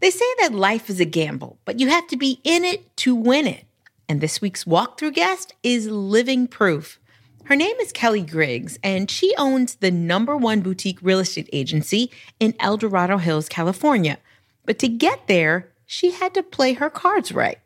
They 0.00 0.10
say 0.10 0.26
that 0.40 0.52
life 0.52 0.90
is 0.90 1.00
a 1.00 1.04
gamble, 1.04 1.58
but 1.64 1.80
you 1.80 1.88
have 1.88 2.06
to 2.08 2.16
be 2.16 2.40
in 2.44 2.64
it 2.64 2.96
to 2.98 3.14
win 3.14 3.46
it. 3.46 3.64
And 4.08 4.20
this 4.20 4.40
week's 4.40 4.64
walkthrough 4.64 5.14
guest 5.14 5.54
is 5.62 5.88
living 5.88 6.46
proof. 6.46 7.00
Her 7.44 7.56
name 7.56 7.76
is 7.80 7.92
Kelli 7.92 8.28
Griggs, 8.28 8.78
and 8.82 9.10
she 9.10 9.32
owns 9.38 9.76
the 9.76 9.90
number 9.90 10.36
one 10.36 10.60
boutique 10.60 10.98
real 11.00 11.20
estate 11.20 11.48
agency 11.52 12.10
in 12.40 12.54
El 12.60 12.76
Dorado 12.76 13.18
Hills, 13.18 13.48
California. 13.48 14.18
But 14.64 14.78
to 14.80 14.88
get 14.88 15.28
there, 15.28 15.70
she 15.86 16.10
had 16.10 16.34
to 16.34 16.42
play 16.42 16.74
her 16.74 16.90
cards 16.90 17.32
right. 17.32 17.58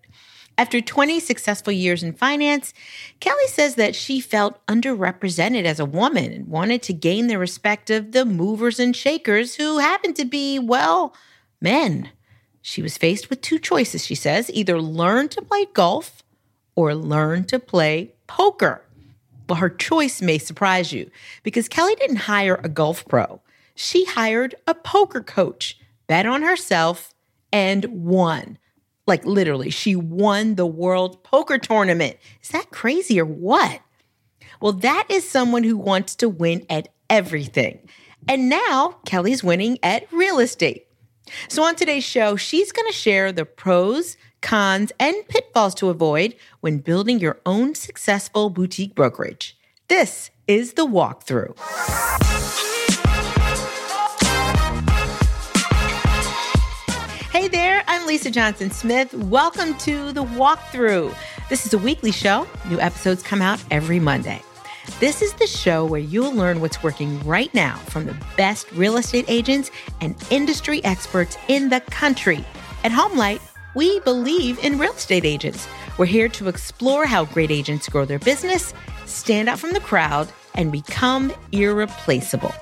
After 0.59 0.83
20 0.83 1.21
successful 1.21 1.73
years 1.73 2.03
in 2.03 2.13
finance, 2.13 2.75
Kelli 3.21 3.47
says 3.47 3.77
that 3.77 3.97
she 3.97 4.21
felt 4.21 4.65
underrepresented 4.67 5.65
as 5.65 5.81
a 5.81 5.87
woman 5.87 6.33
and 6.33 6.49
wanted 6.49 6.83
to 6.83 6.93
gain 6.93 7.29
the 7.29 7.39
respect 7.39 7.89
of 7.89 8.13
the 8.13 8.27
movers 8.27 8.79
and 8.79 8.95
shakers 8.95 9.55
who 9.55 9.79
happened 9.79 10.17
to 10.17 10.27
be, 10.27 10.59
well, 10.59 11.15
men. 11.63 12.11
She 12.63 12.83
was 12.83 12.99
faced 12.99 13.31
with 13.31 13.41
two 13.41 13.59
choices, 13.59 14.05
she 14.05 14.15
says 14.15 14.51
either 14.53 14.81
learn 14.81 15.29
to 15.31 15.43
play 15.43 15.67
golf 15.73 16.23
or 16.75 16.95
learn 16.95 17.45
to 17.45 17.59
play 17.59 18.15
poker. 18.27 18.83
Well, 19.49 19.59
her 19.59 19.71
choice 19.71 20.23
may 20.23 20.39
surprise 20.39 20.93
you 20.93 21.11
because 21.43 21.69
Kelli 21.69 21.99
didn't 21.99 22.17
hire 22.17 22.61
a 22.63 22.69
golf 22.69 23.07
pro. 23.09 23.41
She 23.75 24.05
hired 24.05 24.55
a 24.67 24.75
poker 24.75 25.23
coach, 25.23 25.79
bet 26.07 26.27
on 26.27 26.43
herself, 26.43 27.13
and 27.53 27.85
won. 27.87 28.59
Like 29.07 29.25
literally, 29.25 29.71
she 29.71 29.97
won 29.97 30.55
the 30.55 30.67
world 30.67 31.25
poker 31.25 31.59
tournament. 31.59 32.17
Is 32.43 32.51
that 32.51 32.71
crazy 32.71 33.21
or 33.21 33.25
what? 33.25 33.81
Well, 34.61 34.73
that 34.75 35.07
is 35.09 35.29
someone 35.29 35.65
who 35.65 35.77
wants 35.77 36.15
to 36.17 36.29
win 36.29 36.65
at 36.71 36.89
everything. 37.09 37.81
And 38.29 38.49
now 38.49 38.99
Kelli's 39.07 39.43
winning 39.43 39.79
at 39.83 40.13
real 40.13 40.39
estate. 40.39 40.87
So, 41.49 41.63
on 41.63 41.77
today's 41.77 42.05
show, 42.05 42.37
she's 42.37 42.73
going 42.73 42.87
to 42.87 42.93
share 42.93 43.33
the 43.33 43.45
pros, 43.45 44.17
cons, 44.41 44.93
and 44.99 45.17
pitfalls 45.29 45.75
to 45.77 45.89
avoid 45.89 46.35
when 46.61 46.79
building 46.79 47.19
your 47.19 47.41
own 47.47 47.75
successful 47.75 48.51
boutique 48.51 48.95
brokerage. 48.95 49.57
This 49.89 50.31
is 50.47 50.75
the 50.75 50.87
walkthrough. 50.87 51.57
Hey 57.33 57.49
there, 57.49 57.83
I'm 57.87 58.07
Lisa 58.07 58.31
Johnson 58.31 58.71
Smith. 58.71 59.15
Welcome 59.15 59.77
to 59.79 60.13
the 60.13 60.25
walkthrough. 60.25 61.15
This 61.49 61.65
is 61.65 61.73
a 61.73 61.79
weekly 61.79 62.13
show. 62.13 62.47
New 62.69 62.79
episodes 62.81 63.23
come 63.23 63.41
out 63.41 63.63
every 63.71 63.99
Monday. 63.99 64.43
This 64.99 65.23
is 65.23 65.33
the 65.35 65.47
show 65.47 65.85
where 65.85 66.01
you'll 66.01 66.35
learn 66.35 66.61
what's 66.61 66.83
working 66.83 67.21
right 67.25 67.53
now 67.55 67.77
from 67.89 68.07
the 68.07 68.17
best 68.37 68.71
real 68.73 68.97
estate 68.97 69.27
agents 69.29 69.71
and 70.01 70.17
industry 70.31 70.83
experts 70.85 71.37
in 71.49 71.69
the 71.69 71.81
country. 71.81 72.45
At 72.85 72.93
HomeLight, 72.93 73.41
we 73.75 74.01
believe 74.01 74.59
in 74.65 74.79
real 74.79 74.93
estate 74.93 75.25
agents. 75.25 75.69
We're 75.99 76.07
here 76.07 76.29
to 76.31 76.49
explore 76.49 77.05
how 77.05 77.27
great 77.27 77.51
agents 77.51 77.89
grow 77.89 78.05
their 78.05 78.19
business, 78.19 78.73
stand 79.07 79.49
out 79.49 79.59
from 79.59 79.73
the 79.73 79.81
crowd, 79.81 80.33
and 80.55 80.73
become 80.73 81.33
irreplaceable. 81.53 82.55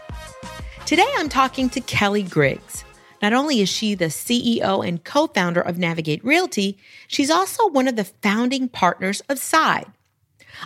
Today, 0.86 1.08
I'm 1.16 1.28
talking 1.28 1.68
to 1.70 1.80
Kelli 1.80 2.28
Griggs. 2.28 2.84
Not 3.22 3.32
only 3.32 3.60
is 3.60 3.68
she 3.68 3.94
the 3.94 4.06
CEO 4.06 4.86
and 4.86 5.02
co 5.02 5.26
founder 5.28 5.60
of 5.60 5.78
Navigate 5.78 6.24
Realty, 6.24 6.78
she's 7.06 7.30
also 7.30 7.68
one 7.68 7.88
of 7.88 7.96
the 7.96 8.04
founding 8.04 8.68
partners 8.68 9.22
of 9.28 9.38
Side. 9.38 9.86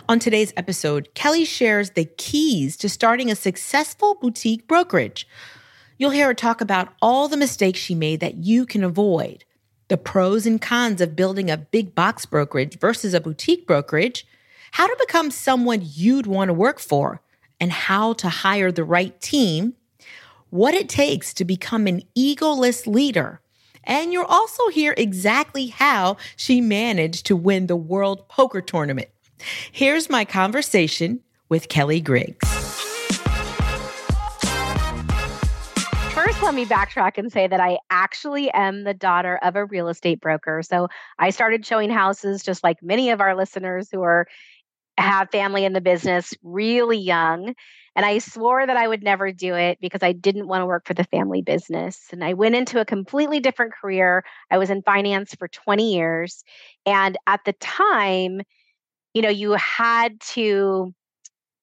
On 0.09 0.19
today's 0.19 0.53
episode, 0.57 1.09
Kelli 1.13 1.45
shares 1.45 1.91
the 1.91 2.05
keys 2.05 2.75
to 2.77 2.89
starting 2.89 3.29
a 3.29 3.35
successful 3.35 4.15
boutique 4.15 4.67
brokerage. 4.67 5.27
You'll 5.97 6.09
hear 6.09 6.27
her 6.27 6.33
talk 6.33 6.61
about 6.61 6.93
all 7.01 7.27
the 7.27 7.37
mistakes 7.37 7.79
she 7.79 7.95
made 7.95 8.19
that 8.19 8.37
you 8.37 8.65
can 8.65 8.83
avoid, 8.83 9.45
the 9.89 9.97
pros 9.97 10.45
and 10.45 10.59
cons 10.59 10.99
of 10.99 11.15
building 11.15 11.49
a 11.49 11.57
big 11.57 11.93
box 11.93 12.25
brokerage 12.25 12.79
versus 12.79 13.13
a 13.13 13.21
boutique 13.21 13.67
brokerage, 13.67 14.25
how 14.71 14.87
to 14.87 14.97
become 14.99 15.29
someone 15.29 15.81
you'd 15.83 16.27
want 16.27 16.49
to 16.49 16.53
work 16.53 16.79
for, 16.79 17.21
and 17.59 17.71
how 17.71 18.13
to 18.13 18.29
hire 18.29 18.71
the 18.71 18.83
right 18.83 19.21
team, 19.21 19.75
what 20.49 20.73
it 20.73 20.89
takes 20.89 21.33
to 21.35 21.45
become 21.45 21.85
an 21.87 22.01
egoless 22.17 22.87
leader. 22.87 23.41
And 23.83 24.11
you'll 24.11 24.25
also 24.25 24.69
hear 24.69 24.95
exactly 24.97 25.67
how 25.67 26.17
she 26.35 26.61
managed 26.61 27.27
to 27.27 27.35
win 27.35 27.67
the 27.67 27.75
World 27.75 28.27
Poker 28.27 28.61
Tournament. 28.61 29.09
Here's 29.71 30.09
my 30.09 30.25
conversation 30.25 31.21
with 31.49 31.67
Kelli 31.69 32.03
Griggs. 32.03 32.47
First, 36.13 36.43
let 36.43 36.53
me 36.53 36.65
backtrack 36.65 37.17
and 37.17 37.31
say 37.31 37.47
that 37.47 37.59
I 37.59 37.79
actually 37.89 38.49
am 38.51 38.83
the 38.83 38.93
daughter 38.93 39.39
of 39.41 39.55
a 39.55 39.65
real 39.65 39.87
estate 39.87 40.21
broker. 40.21 40.61
So 40.61 40.87
I 41.19 41.31
started 41.31 41.65
showing 41.65 41.89
houses 41.89 42.43
just 42.43 42.63
like 42.63 42.81
many 42.83 43.09
of 43.09 43.19
our 43.19 43.35
listeners 43.35 43.89
who 43.91 44.01
are 44.03 44.27
have 44.97 45.31
family 45.31 45.65
in 45.65 45.73
the 45.73 45.81
business 45.81 46.33
really 46.43 46.97
young. 46.97 47.55
And 47.95 48.05
I 48.05 48.19
swore 48.19 48.65
that 48.65 48.77
I 48.77 48.87
would 48.87 49.03
never 49.03 49.31
do 49.31 49.55
it 49.55 49.79
because 49.81 50.01
I 50.01 50.11
didn't 50.13 50.47
want 50.47 50.61
to 50.61 50.65
work 50.65 50.87
for 50.87 50.93
the 50.93 51.03
family 51.03 51.41
business. 51.41 52.07
And 52.11 52.23
I 52.23 52.33
went 52.33 52.55
into 52.55 52.79
a 52.79 52.85
completely 52.85 53.39
different 53.39 53.73
career. 53.73 54.23
I 54.49 54.57
was 54.57 54.69
in 54.69 54.81
finance 54.81 55.35
for 55.35 55.47
20 55.47 55.93
years. 55.93 56.43
And 56.85 57.17
at 57.27 57.41
the 57.45 57.53
time, 57.53 58.41
you 59.13 59.21
know, 59.21 59.29
you 59.29 59.53
had 59.53 60.19
to 60.33 60.93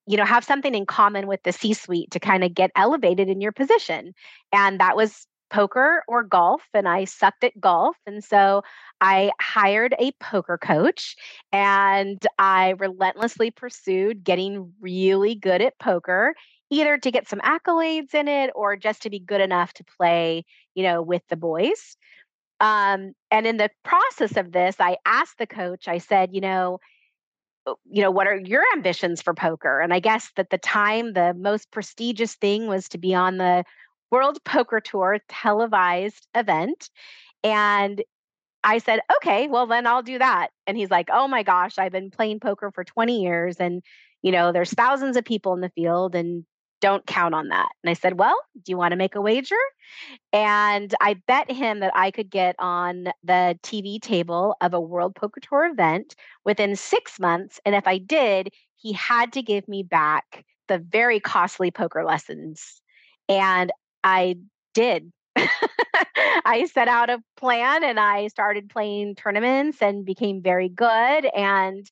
you 0.07 0.17
know 0.17 0.25
have 0.25 0.43
something 0.43 0.73
in 0.73 0.85
common 0.85 1.27
with 1.27 1.43
the 1.43 1.51
c 1.51 1.73
suite 1.73 2.09
to 2.11 2.19
kind 2.19 2.43
of 2.43 2.55
get 2.55 2.71
elevated 2.75 3.29
in 3.29 3.39
your 3.39 3.51
position 3.51 4.13
and 4.51 4.79
that 4.79 4.95
was 4.95 5.27
poker 5.51 6.03
or 6.07 6.23
golf 6.23 6.63
and 6.73 6.87
I 6.87 7.05
sucked 7.05 7.43
at 7.43 7.59
golf. 7.59 7.97
And 8.07 8.23
so 8.23 8.63
I 9.01 9.31
hired 9.39 9.93
a 9.99 10.13
poker 10.13 10.57
coach 10.57 11.15
and 11.51 12.25
I 12.39 12.71
relentlessly 12.79 13.51
pursued 13.51 14.23
getting 14.23 14.73
really 14.79 15.35
good 15.35 15.61
at 15.61 15.77
poker, 15.77 16.33
either 16.71 16.97
to 16.97 17.11
get 17.11 17.27
some 17.27 17.39
accolades 17.41 18.13
in 18.15 18.27
it 18.27 18.51
or 18.55 18.75
just 18.77 19.03
to 19.03 19.09
be 19.09 19.19
good 19.19 19.41
enough 19.41 19.73
to 19.73 19.83
play, 19.83 20.45
you 20.73 20.83
know, 20.83 21.01
with 21.01 21.21
the 21.29 21.37
boys. 21.37 21.97
Um, 22.61 23.13
and 23.29 23.45
in 23.45 23.57
the 23.57 23.71
process 23.83 24.37
of 24.37 24.51
this, 24.51 24.75
I 24.79 24.97
asked 25.05 25.37
the 25.37 25.47
coach, 25.47 25.87
I 25.87 25.97
said, 25.97 26.29
you 26.31 26.41
know, 26.41 26.79
Uh, 27.67 27.73
you 27.89 28.01
know 28.01 28.09
what 28.09 28.25
are 28.25 28.39
your 28.39 28.63
ambitions 28.73 29.21
for 29.21 29.35
poker 29.35 29.79
and 29.81 29.93
i 29.93 29.99
guess 29.99 30.31
that 30.35 30.49
the 30.49 30.57
time 30.57 31.13
the 31.13 31.31
most 31.35 31.69
prestigious 31.69 32.33
thing 32.35 32.65
was 32.65 32.89
to 32.89 32.97
be 32.97 33.13
on 33.13 33.37
the 33.37 33.63
World 34.11 34.37
Poker 34.45 34.79
Tour 34.79 35.19
televised 35.27 36.27
event. 36.35 36.89
And 37.43 38.03
I 38.63 38.77
said, 38.77 38.99
okay, 39.17 39.47
well, 39.47 39.65
then 39.65 39.87
I'll 39.87 40.03
do 40.03 40.19
that. 40.19 40.49
And 40.67 40.77
he's 40.77 40.91
like, 40.91 41.07
oh 41.11 41.27
my 41.27 41.41
gosh, 41.41 41.79
I've 41.79 41.91
been 41.91 42.11
playing 42.11 42.41
poker 42.41 42.71
for 42.71 42.83
20 42.83 43.23
years 43.23 43.57
and, 43.57 43.81
you 44.21 44.31
know, 44.31 44.51
there's 44.51 44.71
thousands 44.71 45.17
of 45.17 45.25
people 45.25 45.53
in 45.53 45.61
the 45.61 45.71
field 45.71 46.13
and 46.13 46.45
don't 46.81 47.05
count 47.05 47.33
on 47.33 47.47
that. 47.49 47.69
And 47.83 47.89
I 47.89 47.93
said, 47.93 48.19
well, 48.19 48.37
do 48.61 48.71
you 48.71 48.77
want 48.77 48.91
to 48.91 48.97
make 48.97 49.15
a 49.15 49.21
wager? 49.21 49.55
And 50.33 50.93
I 50.99 51.13
bet 51.27 51.49
him 51.49 51.79
that 51.79 51.93
I 51.95 52.11
could 52.11 52.29
get 52.29 52.55
on 52.59 53.05
the 53.23 53.57
TV 53.63 54.01
table 54.01 54.55
of 54.59 54.73
a 54.73 54.81
World 54.81 55.15
Poker 55.15 55.39
Tour 55.39 55.67
event 55.67 56.15
within 56.43 56.75
six 56.75 57.19
months. 57.19 57.59
And 57.65 57.75
if 57.75 57.87
I 57.87 57.97
did, 57.97 58.49
he 58.75 58.93
had 58.93 59.31
to 59.33 59.41
give 59.41 59.67
me 59.67 59.83
back 59.83 60.43
the 60.67 60.79
very 60.79 61.19
costly 61.19 61.71
poker 61.71 62.03
lessons. 62.03 62.81
And 63.29 63.71
I 64.03 64.37
did. 64.73 65.11
I 66.45 66.67
set 66.71 66.87
out 66.87 67.09
a 67.09 67.21
plan 67.37 67.83
and 67.83 67.99
I 67.99 68.27
started 68.27 68.69
playing 68.69 69.15
tournaments 69.15 69.81
and 69.81 70.05
became 70.05 70.41
very 70.41 70.69
good. 70.69 71.25
And 71.35 71.89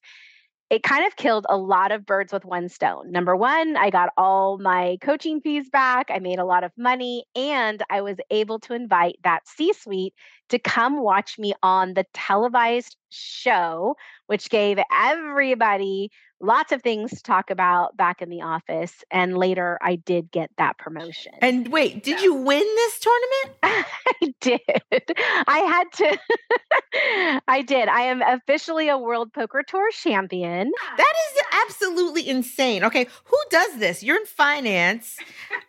it 0.70 0.84
kind 0.84 1.06
of 1.08 1.16
killed 1.16 1.48
a 1.50 1.58
lot 1.58 1.92
of 1.92 2.06
birds 2.06 2.32
with 2.32 2.46
one 2.46 2.70
stone. 2.70 3.12
Number 3.12 3.36
one, 3.36 3.76
I 3.76 3.90
got 3.90 4.10
all 4.18 4.60
my 4.60 4.98
coaching 5.02 5.42
fees 5.42 5.68
back. 5.70 6.12
I 6.12 6.20
made 6.20 6.38
a 6.38 6.46
lot 6.46 6.64
of 6.64 6.72
money 6.78 7.26
and 7.36 7.82
I 7.90 8.02
was 8.02 8.18
able 8.30 8.60
to 8.60 8.74
invite 8.74 9.18
that 9.24 9.48
C 9.48 9.74
suite 9.74 10.14
to 10.50 10.60
come 10.60 11.02
watch 11.02 11.40
me 11.40 11.54
on 11.64 11.96
the 11.96 12.06
televised 12.14 12.98
show, 13.10 13.96
which 14.28 14.50
gave 14.50 14.78
everybody 14.96 16.12
lots 16.42 16.72
of 16.72 16.82
things 16.82 17.12
to 17.12 17.24
talk 17.24 17.50
about 17.50 17.96
back 17.98 18.22
in 18.22 18.30
the 18.30 18.42
office. 18.42 19.04
And 19.12 19.38
later 19.38 19.78
I 19.82 19.96
did 19.96 20.32
get 20.32 20.50
that 20.58 20.78
promotion. 20.78 21.34
And 21.42 21.68
wait, 21.70 22.04
did 22.04 22.22
you 22.22 22.34
win 22.34 22.60
this 22.60 23.00
tournament? 23.00 23.58
I 24.22 24.34
did. 24.42 25.12
I 25.48 25.60
had 25.60 25.92
to. 25.94 27.42
I 27.48 27.62
did. 27.62 27.88
I 27.88 28.02
am 28.02 28.22
officially 28.22 28.90
a 28.90 28.98
World 28.98 29.34
Poker 29.34 29.64
Tour 29.68 29.90
champion. 29.92 30.72
That 30.98 31.14
is 31.32 31.44
absolutely 31.66 32.28
insane. 32.28 32.84
Okay, 32.84 33.08
who 33.26 33.38
does 33.50 33.78
this? 33.78 34.04
You're 34.04 34.18
in 34.18 34.26
finance. 34.26 35.18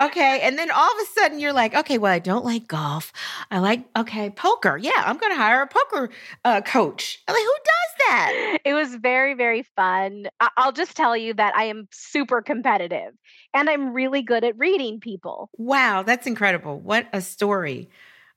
Okay, 0.01 0.41
and 0.43 0.59
then 0.59 0.71
all 0.71 0.91
of 0.91 0.97
a 1.03 1.07
sudden 1.21 1.39
you're 1.41 1.53
like, 1.53 1.75
okay, 1.75 1.99
well, 1.99 2.13
I 2.13 2.19
don't 2.19 2.45
like 2.45 2.67
golf. 2.67 3.13
I 3.51 3.59
like, 3.59 3.85
okay, 3.97 4.31
poker. 4.31 4.77
Yeah, 4.77 4.93
I'm 4.97 5.19
going 5.19 5.33
to 5.33 5.37
hire 5.37 5.63
a 5.63 5.67
poker 5.67 6.11
uh, 6.45 6.61
coach. 6.63 7.23
I'm 7.29 7.35
like, 7.35 7.43
who 7.43 7.57
does 7.65 8.09
that? 8.09 8.59
It 8.65 8.75
was 8.75 8.95
very, 8.97 9.35
very 9.35 9.63
fun. 9.77 10.27
I- 10.41 10.49
I'll 10.61 10.73
just 10.73 10.95
tell 10.97 11.17
you 11.17 11.33
that 11.35 11.57
I 11.57 11.65
am 11.65 11.89
super 11.91 12.43
competitive 12.43 13.15
and 13.55 13.71
I'm 13.71 13.95
really 13.95 14.21
good 14.21 14.45
at 14.45 14.59
reading 14.59 15.01
people. 15.01 15.49
Wow, 15.57 16.03
that's 16.03 16.27
incredible. 16.27 16.79
What 16.79 17.09
a 17.15 17.23
story. 17.23 17.89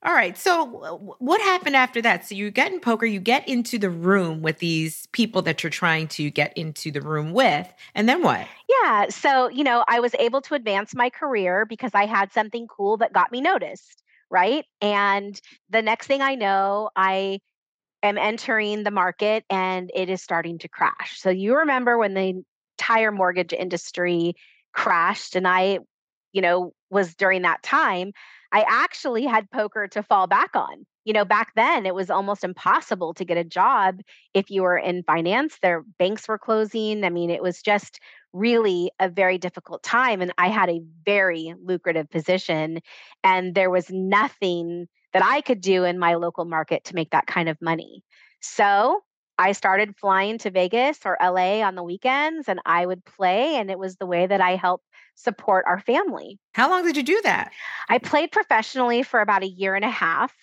All 0.04 0.12
right. 0.12 0.36
So, 0.36 0.66
what 1.18 1.40
happened 1.40 1.76
after 1.76 2.02
that? 2.02 2.26
So, 2.26 2.34
you 2.34 2.50
get 2.50 2.72
in 2.72 2.80
poker, 2.80 3.06
you 3.06 3.20
get 3.20 3.48
into 3.48 3.78
the 3.78 3.88
room 3.90 4.42
with 4.42 4.58
these 4.58 5.06
people 5.12 5.42
that 5.42 5.62
you're 5.62 5.70
trying 5.70 6.08
to 6.08 6.30
get 6.30 6.56
into 6.56 6.90
the 6.90 7.00
room 7.00 7.32
with, 7.32 7.72
and 7.94 8.08
then 8.08 8.22
what? 8.22 8.46
Yeah. 8.68 9.08
So, 9.08 9.48
you 9.48 9.64
know, 9.64 9.84
I 9.88 10.00
was 10.00 10.14
able 10.18 10.40
to 10.42 10.54
advance 10.54 10.94
my 10.94 11.08
career 11.08 11.64
because 11.66 11.92
I 11.94 12.06
had 12.06 12.32
something 12.32 12.66
cool 12.66 12.98
that 12.98 13.12
got 13.12 13.32
me 13.32 13.40
noticed. 13.40 14.02
Right. 14.30 14.64
And 14.80 15.40
the 15.70 15.82
next 15.82 16.06
thing 16.06 16.20
I 16.20 16.34
know, 16.34 16.90
I 16.96 17.40
am 18.08 18.18
entering 18.18 18.84
the 18.84 18.90
market 18.90 19.44
and 19.50 19.90
it 19.94 20.08
is 20.10 20.22
starting 20.22 20.58
to 20.58 20.68
crash. 20.68 21.20
So, 21.20 21.30
you 21.30 21.56
remember 21.56 21.98
when 21.98 22.14
the 22.14 22.42
entire 22.78 23.12
mortgage 23.12 23.52
industry 23.52 24.34
crashed 24.72 25.36
and 25.36 25.46
I, 25.46 25.78
you 26.32 26.42
know, 26.42 26.72
was 26.90 27.14
during 27.14 27.42
that 27.42 27.62
time 27.62 28.12
I 28.54 28.64
actually 28.68 29.24
had 29.24 29.50
poker 29.50 29.88
to 29.88 30.02
fall 30.04 30.28
back 30.28 30.50
on. 30.54 30.86
You 31.04 31.12
know, 31.12 31.24
back 31.24 31.52
then 31.56 31.86
it 31.86 31.94
was 31.94 32.08
almost 32.08 32.44
impossible 32.44 33.12
to 33.14 33.24
get 33.24 33.36
a 33.36 33.42
job 33.44 34.00
if 34.32 34.48
you 34.48 34.62
were 34.62 34.78
in 34.78 35.02
finance. 35.02 35.58
Their 35.60 35.82
banks 35.98 36.28
were 36.28 36.38
closing. 36.38 37.04
I 37.04 37.10
mean, 37.10 37.30
it 37.30 37.42
was 37.42 37.60
just 37.60 37.98
really 38.32 38.92
a 39.00 39.08
very 39.08 39.38
difficult 39.38 39.82
time. 39.82 40.22
And 40.22 40.32
I 40.38 40.48
had 40.48 40.70
a 40.70 40.80
very 41.04 41.52
lucrative 41.62 42.08
position, 42.10 42.78
and 43.24 43.56
there 43.56 43.70
was 43.70 43.90
nothing 43.90 44.86
that 45.14 45.24
I 45.24 45.40
could 45.40 45.62
do 45.62 45.84
in 45.84 45.98
my 45.98 46.16
local 46.16 46.44
market 46.44 46.84
to 46.84 46.94
make 46.94 47.10
that 47.10 47.26
kind 47.26 47.48
of 47.48 47.56
money. 47.62 48.02
So 48.42 49.00
I 49.38 49.52
started 49.52 49.96
flying 49.96 50.38
to 50.38 50.50
Vegas 50.50 50.98
or 51.04 51.16
LA 51.22 51.62
on 51.62 51.76
the 51.76 51.82
weekends 51.82 52.48
and 52.48 52.60
I 52.66 52.84
would 52.84 53.04
play, 53.04 53.56
and 53.56 53.70
it 53.70 53.78
was 53.78 53.96
the 53.96 54.06
way 54.06 54.26
that 54.26 54.40
I 54.40 54.56
helped 54.56 54.84
support 55.14 55.64
our 55.66 55.80
family. 55.80 56.38
How 56.54 56.68
long 56.68 56.84
did 56.84 56.96
you 56.96 57.02
do 57.02 57.20
that? 57.22 57.52
I 57.88 57.98
played 57.98 58.32
professionally 58.32 59.02
for 59.02 59.20
about 59.20 59.44
a 59.44 59.48
year 59.48 59.74
and 59.74 59.84
a 59.84 59.90
half 59.90 60.34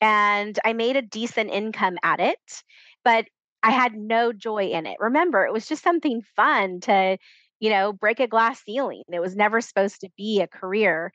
and 0.00 0.58
I 0.64 0.72
made 0.72 0.96
a 0.96 1.02
decent 1.02 1.50
income 1.50 1.98
at 2.02 2.20
it, 2.20 2.62
but 3.04 3.26
I 3.62 3.70
had 3.70 3.94
no 3.94 4.32
joy 4.32 4.68
in 4.70 4.86
it. 4.86 4.96
Remember, 4.98 5.44
it 5.44 5.52
was 5.52 5.68
just 5.68 5.82
something 5.82 6.22
fun 6.34 6.80
to, 6.80 7.18
you 7.58 7.70
know, 7.70 7.92
break 7.92 8.20
a 8.20 8.26
glass 8.26 8.62
ceiling. 8.64 9.02
It 9.12 9.20
was 9.20 9.36
never 9.36 9.60
supposed 9.60 10.00
to 10.00 10.08
be 10.16 10.40
a 10.40 10.46
career. 10.46 11.12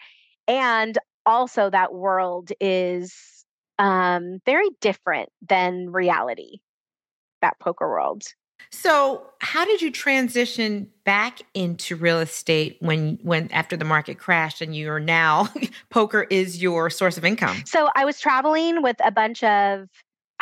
And 0.48 0.98
also, 1.25 1.69
that 1.69 1.94
world 1.94 2.51
is 2.60 3.45
um, 3.80 4.39
very 4.45 4.69
different 4.81 5.30
than 5.48 5.92
reality, 5.92 6.60
that 7.42 7.60
poker 7.60 7.88
world. 7.88 8.24
So, 8.72 9.25
how 9.39 9.66
did 9.66 9.81
you 9.81 9.92
transition 9.92 10.89
back 11.04 11.42
into 11.54 11.95
real 11.95 12.19
estate 12.19 12.77
when 12.80 13.19
when 13.22 13.51
after 13.51 13.77
the 13.77 13.86
market 13.86 14.18
crashed 14.18 14.62
and 14.62 14.75
you 14.75 14.89
are 14.89 15.00
now 15.00 15.50
poker 15.89 16.25
is 16.30 16.62
your 16.62 16.89
source 16.89 17.18
of 17.18 17.25
income? 17.25 17.63
So, 17.66 17.89
I 17.95 18.06
was 18.06 18.19
traveling 18.19 18.81
with 18.81 18.98
a 19.04 19.12
bunch 19.12 19.44
of 19.44 19.88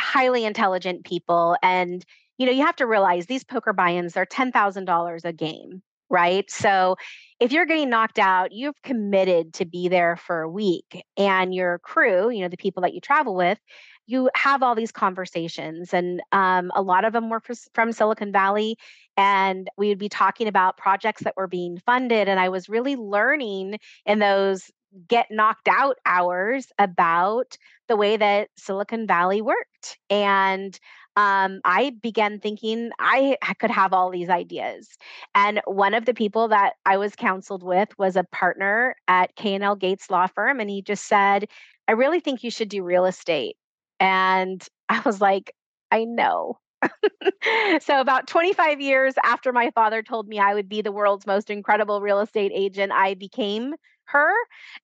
highly 0.00 0.44
intelligent 0.44 1.04
people 1.04 1.56
and 1.62 2.04
you 2.38 2.46
know, 2.46 2.52
you 2.52 2.64
have 2.64 2.76
to 2.76 2.86
realize 2.86 3.26
these 3.26 3.44
poker 3.44 3.72
buy-ins 3.72 4.16
are 4.16 4.26
$10,000 4.26 5.24
a 5.24 5.32
game, 5.32 5.82
right? 6.14 6.48
So, 6.50 6.96
if 7.40 7.50
you're 7.50 7.66
getting 7.66 7.90
knocked 7.90 8.20
out, 8.20 8.52
you've 8.52 8.80
committed 8.82 9.52
to 9.54 9.64
be 9.64 9.88
there 9.88 10.16
for 10.16 10.42
a 10.42 10.48
week 10.48 11.04
and 11.16 11.52
your 11.52 11.80
crew, 11.80 12.30
you 12.30 12.40
know, 12.40 12.48
the 12.48 12.56
people 12.56 12.80
that 12.82 12.94
you 12.94 13.00
travel 13.00 13.34
with, 13.34 13.58
you 14.06 14.30
have 14.36 14.62
all 14.62 14.76
these 14.76 14.92
conversations 14.92 15.92
and 15.92 16.22
um, 16.30 16.70
a 16.76 16.80
lot 16.80 17.04
of 17.04 17.12
them 17.12 17.28
were 17.28 17.42
from 17.74 17.90
Silicon 17.90 18.30
Valley 18.30 18.76
and 19.16 19.68
we 19.76 19.88
would 19.88 19.98
be 19.98 20.08
talking 20.08 20.46
about 20.46 20.76
projects 20.76 21.24
that 21.24 21.36
were 21.36 21.46
being 21.46 21.78
funded 21.86 22.28
and 22.28 22.40
i 22.40 22.48
was 22.48 22.68
really 22.68 22.96
learning 22.96 23.78
in 24.06 24.18
those 24.18 24.72
get 25.08 25.26
knocked 25.30 25.68
out 25.68 25.98
hours 26.06 26.66
about 26.78 27.56
the 27.88 27.96
way 27.96 28.16
that 28.16 28.48
Silicon 28.56 29.06
Valley 29.06 29.42
worked 29.42 29.98
and 30.08 30.78
um, 31.16 31.60
I 31.64 31.90
began 32.02 32.40
thinking 32.40 32.90
I 32.98 33.36
could 33.60 33.70
have 33.70 33.92
all 33.92 34.10
these 34.10 34.28
ideas. 34.28 34.88
And 35.34 35.60
one 35.66 35.94
of 35.94 36.06
the 36.06 36.14
people 36.14 36.48
that 36.48 36.74
I 36.86 36.96
was 36.96 37.14
counseled 37.14 37.62
with 37.62 37.88
was 37.98 38.16
a 38.16 38.24
partner 38.24 38.96
at 39.06 39.36
K&L 39.36 39.76
Gates 39.76 40.10
Law 40.10 40.26
Firm. 40.26 40.60
And 40.60 40.68
he 40.68 40.82
just 40.82 41.06
said, 41.06 41.46
I 41.86 41.92
really 41.92 42.20
think 42.20 42.42
you 42.42 42.50
should 42.50 42.68
do 42.68 42.82
real 42.82 43.06
estate. 43.06 43.56
And 44.00 44.66
I 44.88 45.00
was 45.04 45.20
like, 45.20 45.54
I 45.90 46.04
know. 46.04 46.58
so, 47.80 48.00
about 48.00 48.26
25 48.26 48.80
years 48.80 49.14
after 49.24 49.52
my 49.52 49.70
father 49.74 50.02
told 50.02 50.28
me 50.28 50.38
I 50.38 50.52
would 50.52 50.68
be 50.68 50.82
the 50.82 50.92
world's 50.92 51.26
most 51.26 51.48
incredible 51.48 52.02
real 52.02 52.20
estate 52.20 52.52
agent, 52.54 52.92
I 52.92 53.14
became 53.14 53.74
her. 54.06 54.30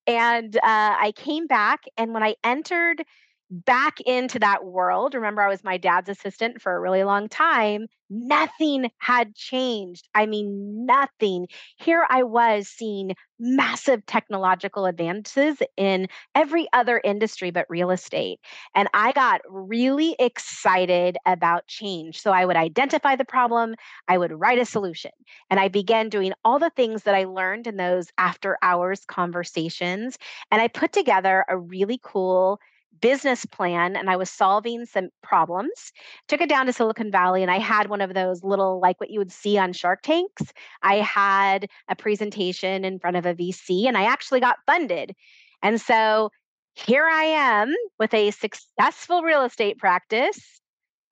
And 0.06 0.56
uh, 0.56 0.61
I 0.65 1.12
came 1.17 1.47
back. 1.47 1.81
And 1.99 2.15
when 2.15 2.23
I 2.23 2.37
entered 2.43 3.05
back 3.50 4.00
into 4.02 4.38
that 4.38 4.64
world. 4.64 5.14
Remember, 5.14 5.43
I 5.43 5.49
was 5.49 5.64
my 5.64 5.76
dad's 5.76 6.08
assistant 6.08 6.62
for 6.62 6.75
a 6.75 6.81
really 6.81 7.02
long 7.05 7.29
time. 7.29 7.87
Nothing 8.08 8.91
had 8.99 9.35
changed. 9.35 10.08
I 10.14 10.26
mean, 10.26 10.87
nothing. 10.87 11.47
Here 11.76 12.06
I 12.08 12.23
was 12.23 12.69
seeing 12.69 13.14
massive 13.38 14.05
technological 14.06 14.87
advances 14.87 15.58
in 15.76 16.06
every 16.35 16.69
other 16.73 17.00
industry 17.02 17.50
but 17.50 17.67
real 17.69 17.91
estate. 17.91 18.38
And 18.75 18.88
I 18.94 19.12
got 19.12 19.41
really 19.49 20.14
excited 20.19 21.17
about 21.26 21.67
change. 21.67 22.20
So 22.20 22.32
I 22.32 22.44
would 22.44 22.56
identify 22.56 23.17
the 23.17 23.25
problem, 23.25 23.75
I 24.08 24.19
would 24.19 24.32
write 24.32 24.58
a 24.58 24.64
solution. 24.64 25.12
And 25.50 25.58
I 25.58 25.69
began 25.69 26.08
doing 26.08 26.32
all 26.44 26.58
the 26.58 26.70
things 26.70 27.05
that 27.05 27.14
I 27.14 27.25
learned 27.25 27.67
in 27.67 27.76
those 27.76 28.08
after 28.19 28.58
hours 28.62 29.05
conversations. 29.05 30.19
And 30.50 30.61
I 30.61 30.69
put 30.69 30.93
together 30.93 31.44
a 31.49 31.56
really 31.56 31.99
cool 32.03 32.61
business 33.01 33.45
plan 33.47 33.97
and 33.97 34.11
I 34.11 34.17
was 34.17 34.31
solving 34.31 34.87
some 34.87 35.09
problems. 35.23 35.93
Took 36.29 36.41
it 36.41 36.49
down 36.49 36.67
to 36.67 36.73
Silicon 36.73 37.11
Valley 37.11 37.43
and 37.43 37.51
I 37.51 37.59
had 37.59 37.89
one 37.89 38.01
of 38.01 38.15
those 38.15 38.45
little, 38.45 38.81
like 38.81 39.01
what 39.01 39.11
you 39.11 39.19
would 39.19 39.33
see 39.33 39.59
on 39.59 39.73
Shark 39.73 40.03
Tanks. 40.03 40.43
I 40.83 40.97
had 40.97 41.69
a 41.89 41.97
presentation 41.97 42.85
in 42.85 42.99
front 42.99 43.17
of 43.17 43.27
a 43.27 43.35
VC 43.35 43.87
and 43.87 43.97
I 43.97 44.05
actually 44.05 44.41
got 44.41 44.59
funded. 44.67 45.15
And 45.63 45.81
so 45.81 46.31
here 46.75 47.07
I 47.07 47.25
am 47.25 47.75
with 47.99 48.15
a 48.15 48.31
successful 48.31 49.23
real 49.23 49.43
estate 49.45 49.79
practice. 49.79 50.61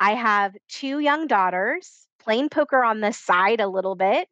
I 0.00 0.12
have 0.12 0.54
two 0.68 1.00
young 1.00 1.26
daughters, 1.26 2.06
playing 2.20 2.50
poker 2.50 2.84
on 2.84 3.00
the 3.00 3.12
side 3.12 3.60
a 3.60 3.68
little 3.68 3.94
bit. 3.94 4.28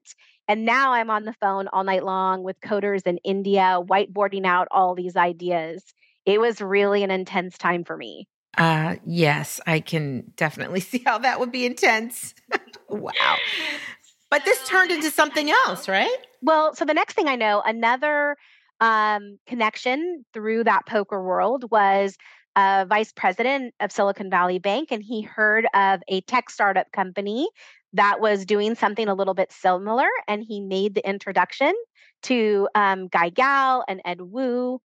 And 0.48 0.64
now 0.64 0.92
I'm 0.92 1.10
on 1.10 1.24
the 1.24 1.34
phone 1.40 1.66
all 1.68 1.82
night 1.82 2.04
long 2.04 2.44
with 2.44 2.60
coders 2.60 3.04
in 3.04 3.18
India, 3.24 3.80
whiteboarding 3.82 4.46
out 4.46 4.68
all 4.70 4.94
these 4.94 5.16
ideas 5.16 5.92
it 6.26 6.40
was 6.40 6.60
really 6.60 7.02
an 7.04 7.10
intense 7.10 7.56
time 7.56 7.84
for 7.84 7.96
me. 7.96 8.28
Uh, 8.58 8.96
yes, 9.06 9.60
I 9.66 9.80
can 9.80 10.32
definitely 10.36 10.80
see 10.80 11.02
how 11.04 11.18
that 11.18 11.40
would 11.40 11.52
be 11.52 11.64
intense. 11.64 12.34
wow. 12.88 13.36
But 14.30 14.44
this 14.44 14.66
turned 14.68 14.90
into 14.90 15.10
something 15.10 15.50
else, 15.50 15.88
right? 15.88 16.16
Well, 16.42 16.74
so 16.74 16.84
the 16.84 16.94
next 16.94 17.14
thing 17.14 17.28
I 17.28 17.36
know, 17.36 17.62
another 17.64 18.36
um, 18.80 19.38
connection 19.46 20.24
through 20.34 20.64
that 20.64 20.84
poker 20.86 21.22
world 21.22 21.70
was 21.70 22.16
a 22.56 22.86
vice 22.88 23.12
president 23.12 23.74
of 23.80 23.92
Silicon 23.92 24.30
Valley 24.30 24.58
Bank, 24.58 24.90
and 24.90 25.02
he 25.02 25.22
heard 25.22 25.66
of 25.74 26.00
a 26.08 26.22
tech 26.22 26.50
startup 26.50 26.90
company 26.90 27.48
that 27.92 28.20
was 28.20 28.44
doing 28.44 28.74
something 28.74 29.08
a 29.08 29.14
little 29.14 29.34
bit 29.34 29.52
similar, 29.52 30.08
and 30.26 30.42
he 30.42 30.60
made 30.60 30.94
the 30.94 31.08
introduction 31.08 31.72
to 32.24 32.68
um, 32.74 33.08
Guy 33.08 33.28
Gal 33.28 33.84
and 33.86 34.00
Ed 34.04 34.20
Wu 34.20 34.80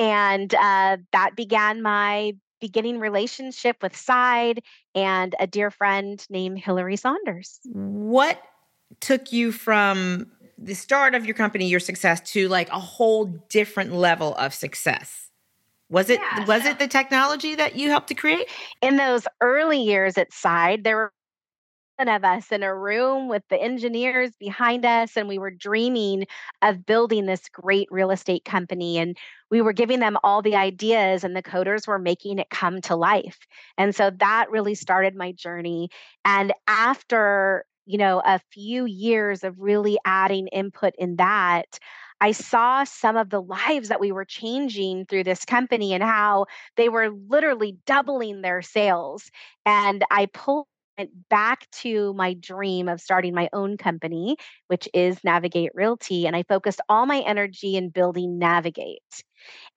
and 0.00 0.54
uh, 0.54 0.96
that 1.12 1.36
began 1.36 1.82
my 1.82 2.32
beginning 2.60 2.98
relationship 2.98 3.76
with 3.82 3.94
Side 3.94 4.62
and 4.94 5.34
a 5.38 5.46
dear 5.46 5.70
friend 5.70 6.24
named 6.30 6.58
Hillary 6.58 6.96
Saunders. 6.96 7.60
What 7.64 8.42
took 9.00 9.32
you 9.32 9.52
from 9.52 10.26
the 10.58 10.74
start 10.74 11.14
of 11.14 11.24
your 11.24 11.34
company, 11.34 11.68
your 11.68 11.80
success, 11.80 12.20
to 12.32 12.48
like 12.48 12.68
a 12.70 12.80
whole 12.80 13.26
different 13.48 13.92
level 13.92 14.34
of 14.36 14.54
success? 14.54 15.28
Was 15.90 16.08
it 16.08 16.20
yeah, 16.20 16.46
was 16.46 16.62
so 16.62 16.70
it 16.70 16.78
the 16.78 16.86
technology 16.86 17.54
that 17.56 17.76
you 17.76 17.90
helped 17.90 18.08
to 18.08 18.14
create? 18.14 18.48
In 18.80 18.96
those 18.96 19.26
early 19.40 19.82
years 19.82 20.16
at 20.16 20.32
Side, 20.32 20.84
there 20.84 20.96
were 20.96 21.12
of 22.08 22.24
us 22.24 22.50
in 22.52 22.62
a 22.62 22.74
room 22.74 23.28
with 23.28 23.42
the 23.48 23.60
engineers 23.60 24.30
behind 24.38 24.84
us 24.84 25.16
and 25.16 25.28
we 25.28 25.38
were 25.38 25.50
dreaming 25.50 26.26
of 26.62 26.86
building 26.86 27.26
this 27.26 27.48
great 27.48 27.88
real 27.90 28.10
estate 28.10 28.44
company 28.44 28.98
and 28.98 29.16
we 29.50 29.60
were 29.60 29.72
giving 29.72 30.00
them 30.00 30.16
all 30.22 30.42
the 30.42 30.56
ideas 30.56 31.24
and 31.24 31.36
the 31.36 31.42
coders 31.42 31.86
were 31.86 31.98
making 31.98 32.38
it 32.38 32.50
come 32.50 32.80
to 32.80 32.96
life 32.96 33.46
and 33.78 33.94
so 33.94 34.10
that 34.18 34.50
really 34.50 34.74
started 34.74 35.14
my 35.14 35.32
journey 35.32 35.88
and 36.24 36.52
after 36.66 37.64
you 37.86 37.98
know 37.98 38.22
a 38.24 38.40
few 38.52 38.84
years 38.84 39.44
of 39.44 39.58
really 39.58 39.98
adding 40.04 40.46
input 40.48 40.94
in 40.98 41.16
that 41.16 41.78
I 42.20 42.32
saw 42.32 42.84
some 42.84 43.16
of 43.16 43.30
the 43.30 43.40
lives 43.40 43.88
that 43.88 44.00
we 44.00 44.12
were 44.12 44.26
changing 44.26 45.06
through 45.06 45.24
this 45.24 45.44
company 45.44 45.94
and 45.94 46.02
how 46.02 46.46
they 46.76 46.88
were 46.88 47.08
literally 47.10 47.78
doubling 47.86 48.42
their 48.42 48.60
sales. 48.60 49.30
And 49.64 50.04
I 50.10 50.26
pulled 50.26 50.66
went 51.00 51.28
back 51.30 51.66
to 51.70 52.12
my 52.12 52.34
dream 52.34 52.88
of 52.88 53.00
starting 53.00 53.34
my 53.34 53.48
own 53.54 53.78
company, 53.78 54.36
which 54.66 54.86
is 54.92 55.24
Navigate 55.24 55.70
Realty. 55.74 56.26
And 56.26 56.36
I 56.36 56.42
focused 56.42 56.80
all 56.90 57.06
my 57.06 57.20
energy 57.20 57.76
in 57.76 57.88
building 57.88 58.38
Navigate. 58.38 59.24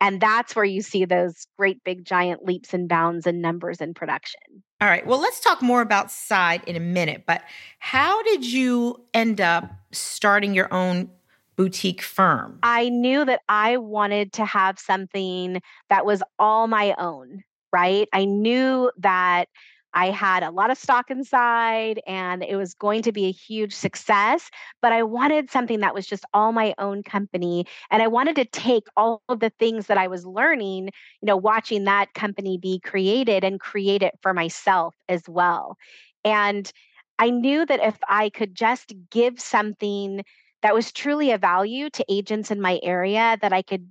And 0.01 0.19
that's 0.19 0.53
where 0.53 0.65
you 0.65 0.81
see 0.81 1.05
those 1.05 1.47
great 1.57 1.81
big 1.85 2.03
giant 2.03 2.43
leaps 2.43 2.73
and 2.73 2.89
bounds 2.89 3.25
in 3.25 3.39
numbers 3.39 3.79
and 3.79 3.95
production. 3.95 4.41
All 4.81 4.89
right. 4.89 5.07
Well, 5.07 5.19
let's 5.19 5.39
talk 5.39 5.61
more 5.61 5.79
about 5.79 6.11
Side 6.11 6.61
in 6.67 6.75
a 6.75 6.81
minute, 6.81 7.23
but 7.25 7.43
how 7.79 8.21
did 8.23 8.45
you 8.45 9.01
end 9.13 9.39
up 9.39 9.71
starting 9.93 10.53
your 10.53 10.73
own 10.73 11.09
boutique 11.55 12.01
firm? 12.01 12.59
I 12.63 12.89
knew 12.89 13.23
that 13.23 13.39
I 13.47 13.77
wanted 13.77 14.33
to 14.33 14.45
have 14.45 14.77
something 14.77 15.61
that 15.89 16.05
was 16.05 16.21
all 16.37 16.67
my 16.67 16.93
own, 16.97 17.43
right? 17.71 18.09
I 18.11 18.25
knew 18.25 18.91
that 18.97 19.47
I 19.93 20.07
had 20.11 20.43
a 20.43 20.51
lot 20.51 20.71
of 20.71 20.77
stock 20.77 21.11
in 21.11 21.23
Side 21.23 22.01
and 22.07 22.43
it 22.43 22.55
was 22.55 22.73
going 22.73 23.01
to 23.03 23.11
be 23.11 23.25
a 23.25 23.31
huge 23.31 23.73
success, 23.73 24.49
but 24.81 24.91
I 24.91 25.03
wanted 25.03 25.51
something 25.51 25.79
that 25.81 25.93
was 25.93 26.05
just 26.07 26.25
all 26.33 26.51
my 26.51 26.73
own 26.77 27.03
company. 27.03 27.65
And 27.91 28.01
I 28.01 28.07
wanted 28.07 28.35
to 28.37 28.45
take 28.45 28.85
all 28.97 29.21
of 29.29 29.39
the 29.39 29.51
things 29.59 29.87
that 29.87 29.97
I 29.97 30.07
was 30.07 30.25
learning, 30.25 30.87
you 31.21 31.25
know, 31.25 31.37
watching 31.37 31.83
that 31.85 32.13
company 32.13 32.57
be 32.57 32.79
created 32.79 33.43
and 33.43 33.59
create 33.59 34.01
it 34.03 34.17
for 34.21 34.33
myself 34.33 34.95
as 35.09 35.23
well. 35.27 35.77
And 36.23 36.71
I 37.19 37.29
knew 37.29 37.65
that 37.65 37.83
if 37.83 37.97
I 38.09 38.29
could 38.29 38.55
just 38.55 38.93
give 39.11 39.39
something 39.39 40.23
that 40.61 40.73
was 40.73 40.91
truly 40.91 41.31
a 41.31 41.37
value 41.37 41.89
to 41.91 42.05
agents 42.09 42.49
in 42.49 42.61
my 42.61 42.79
area, 42.83 43.37
that 43.41 43.53
I 43.53 43.61
could 43.61 43.87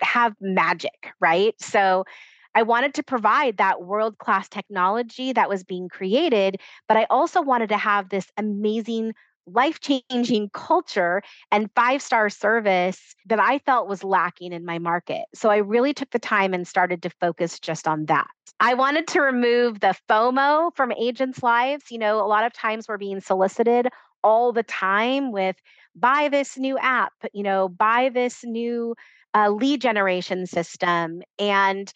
have 0.00 0.34
magic, 0.40 1.12
right? 1.20 1.54
So 1.60 2.04
I 2.54 2.62
wanted 2.62 2.94
to 2.94 3.02
provide 3.02 3.56
that 3.56 3.82
world 3.82 4.18
class 4.18 4.48
technology 4.48 5.32
that 5.32 5.48
was 5.48 5.64
being 5.64 5.88
created, 5.88 6.56
but 6.88 6.96
I 6.96 7.06
also 7.10 7.42
wanted 7.42 7.70
to 7.70 7.76
have 7.76 8.08
this 8.08 8.26
amazing 8.36 9.14
life 9.46 9.80
changing 9.80 10.50
culture 10.52 11.22
and 11.50 11.70
five 11.74 12.00
star 12.00 12.30
service 12.30 13.14
that 13.26 13.40
I 13.40 13.58
felt 13.60 13.88
was 13.88 14.04
lacking 14.04 14.52
in 14.52 14.64
my 14.64 14.78
market. 14.78 15.24
So 15.34 15.50
I 15.50 15.56
really 15.56 15.92
took 15.92 16.10
the 16.10 16.18
time 16.18 16.54
and 16.54 16.66
started 16.66 17.02
to 17.02 17.10
focus 17.20 17.58
just 17.58 17.88
on 17.88 18.06
that. 18.06 18.28
I 18.60 18.74
wanted 18.74 19.08
to 19.08 19.20
remove 19.20 19.80
the 19.80 19.96
FOMO 20.08 20.74
from 20.76 20.92
agents' 20.92 21.42
lives. 21.42 21.90
You 21.90 21.98
know, 21.98 22.24
a 22.24 22.28
lot 22.28 22.44
of 22.44 22.52
times 22.52 22.86
we're 22.88 22.98
being 22.98 23.20
solicited 23.20 23.88
all 24.22 24.52
the 24.52 24.62
time 24.62 25.32
with 25.32 25.56
buy 25.96 26.28
this 26.28 26.56
new 26.56 26.78
app, 26.78 27.12
you 27.32 27.42
know, 27.42 27.68
buy 27.68 28.10
this 28.12 28.44
new 28.44 28.94
uh, 29.34 29.50
lead 29.50 29.80
generation 29.80 30.46
system. 30.46 31.22
And 31.38 31.92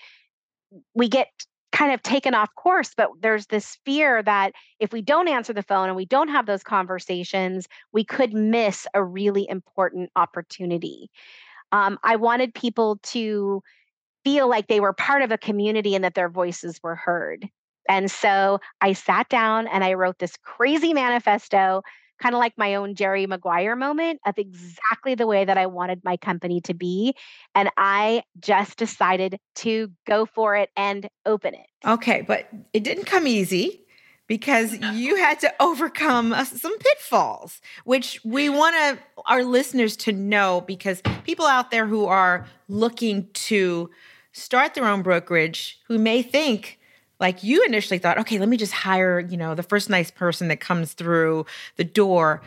we 0.95 1.09
get 1.09 1.29
kind 1.73 1.93
of 1.93 2.03
taken 2.03 2.35
off 2.35 2.49
course 2.55 2.93
but 2.97 3.11
there's 3.21 3.47
this 3.47 3.77
fear 3.85 4.23
that 4.23 4.53
if 4.81 4.93
we 4.93 5.03
don't 5.03 5.29
answer 5.29 5.53
the 5.53 5.63
phone 5.63 5.89
and 5.89 5.97
we 5.97 6.07
don't 6.07 6.29
have 6.29 6.47
those 6.47 6.63
conversations 6.63 7.69
we 7.93 8.03
could 8.03 8.33
miss 8.33 8.87
a 8.95 9.03
really 9.03 9.47
important 9.49 10.11
opportunity. 10.17 11.11
Um, 11.73 11.99
i 12.03 12.17
wanted 12.17 12.55
people 12.55 12.99
to 13.03 13.63
feel 14.25 14.49
like 14.49 14.69
they 14.69 14.81
were 14.81 14.93
part 14.93 15.23
of 15.23 15.31
a 15.31 15.39
community 15.39 15.95
and 15.95 16.03
that 16.03 16.15
their 16.15 16.29
voices 16.29 16.81
were 16.83 16.97
heard. 16.97 17.49
And 17.89 18.11
so 18.11 18.59
i 18.81 18.93
sat 18.93 19.29
down 19.29 19.67
and 19.67 19.85
i 19.85 19.93
wrote 19.93 20.19
this 20.19 20.37
crazy 20.43 20.95
manifesto 20.95 21.83
kind 22.21 22.35
of 22.35 22.39
like 22.39 22.55
my 22.57 22.75
own 22.75 22.95
Jerry 22.95 23.27
Maguire 23.27 23.77
moment 23.77 24.21
of 24.27 24.35
exactly 24.39 25.15
the 25.15 25.27
way 25.27 25.45
that 25.45 25.59
I 25.59 25.67
wanted 25.67 26.03
my 26.05 26.17
company 26.17 26.61
to 26.63 26.75
be. 26.75 27.15
And 27.55 27.71
I 27.77 28.23
just 28.41 28.77
decided 28.77 29.39
to 29.57 29.91
go 30.07 30.27
for 30.27 30.57
it 30.57 30.71
and 30.77 31.09
open 31.25 31.55
it. 31.55 31.67
Okay, 31.87 32.23
but 32.23 32.49
it 32.73 32.85
didn't 32.85 33.05
come 33.05 33.27
easy 33.27 33.87
because 34.27 34.77
you 34.93 35.17
had 35.17 35.41
to 35.41 35.55
overcome 35.61 36.33
uh, 36.33 36.45
some 36.45 36.77
pitfalls, 36.79 37.61
which 37.85 38.21
we 38.25 38.49
want 38.49 38.75
to, 38.75 39.23
our 39.27 39.45
listeners 39.45 39.97
to 39.97 40.13
know 40.13 40.63
because 40.67 41.03
people 41.25 41.47
out 41.47 41.71
there 41.71 41.87
who 41.87 42.07
are 42.07 42.47
looking 42.69 43.29
to 43.33 43.91
start 44.33 44.75
their 44.75 44.87
own 44.87 45.03
brokerage 45.03 45.81
who 45.87 45.99
may 45.99 46.23
think, 46.23 46.76
like 47.21 47.43
you 47.43 47.65
initially 47.65 47.99
thought, 47.99 48.19
okay, 48.19 48.39
let 48.39 48.49
me 48.49 48.57
just 48.57 48.73
hire, 48.73 49.21
you 49.21 49.37
know, 49.37 49.55
the 49.55 49.63
first 49.63 49.89
nice 49.89 50.11
person 50.11 50.49
that 50.49 50.61
comes 50.61 50.93
through 50.93 51.47
the 51.77 51.85
door. 51.85 52.43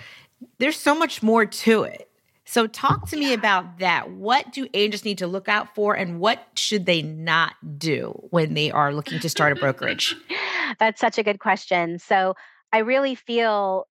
There's 0.58 0.78
so 0.78 0.96
much 0.96 1.24
more 1.24 1.46
to 1.46 1.84
it. 1.84 2.10
So 2.46 2.66
talk 2.66 3.08
to 3.10 3.18
me 3.18 3.34
about 3.34 3.78
that. 3.78 4.10
What 4.10 4.52
do 4.52 4.68
agents 4.74 5.06
need 5.06 5.20
to 5.20 5.28
look 5.28 5.48
out 5.48 5.76
for 5.76 5.94
and 5.96 6.20
what 6.20 6.48
should 6.56 6.88
they 6.88 7.04
not 7.04 7.54
do 7.78 8.20
when 8.32 8.56
they 8.56 8.72
are 8.72 8.92
looking 8.92 9.20
to 9.20 9.30
start 9.30 9.52
a 9.52 9.56
brokerage? 9.56 10.16
That's 10.80 11.00
such 11.00 11.20
a 11.20 11.24
good 11.24 11.40
question. 11.40 12.00
So 12.00 12.34
I 12.74 12.80
really 12.80 13.14
feel 13.14 13.88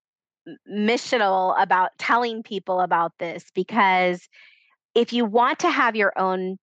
missional 0.68 1.60
about 1.60 1.90
telling 1.98 2.42
people 2.42 2.80
about 2.80 3.12
this 3.20 3.44
because 3.54 4.28
if 4.94 5.12
you 5.12 5.24
want 5.24 5.60
to 5.60 5.70
have 5.70 5.94
your 5.94 6.12
own 6.18 6.58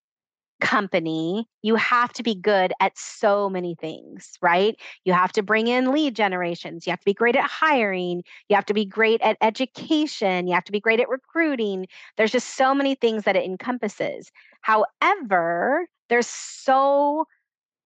company, 0.62 1.47
you 1.62 1.75
have 1.75 2.13
to 2.13 2.24
be 2.24 2.35
good 2.35 2.74
at 2.79 2.97
so 2.97 3.50
many 3.50 3.75
things, 3.75 4.38
right? 4.41 4.75
You 5.03 5.13
have 5.13 5.31
to 5.33 5.43
bring 5.43 5.67
in 5.67 5.91
lead 5.91 6.15
generations. 6.15 6.85
You 6.85 6.91
have 6.91 7.00
to 7.00 7.05
be 7.05 7.13
great 7.13 7.35
at 7.35 7.43
hiring. 7.43 8.24
You 8.50 8.55
have 8.55 8.65
to 8.67 8.74
be 8.74 8.85
great 8.85 9.21
at 9.21 9.38
education. 9.41 10.47
You 10.47 10.53
have 10.53 10.63
to 10.65 10.71
be 10.71 10.79
great 10.79 11.00
at 11.00 11.09
recruiting. 11.09 11.88
There's 12.17 12.31
just 12.31 12.55
so 12.55 12.74
many 12.74 12.95
things 12.95 13.24
that 13.24 13.35
it 13.35 13.43
encompasses. 13.43 14.31
However, 14.62 15.88
there's 16.09 16.27
so 16.27 17.25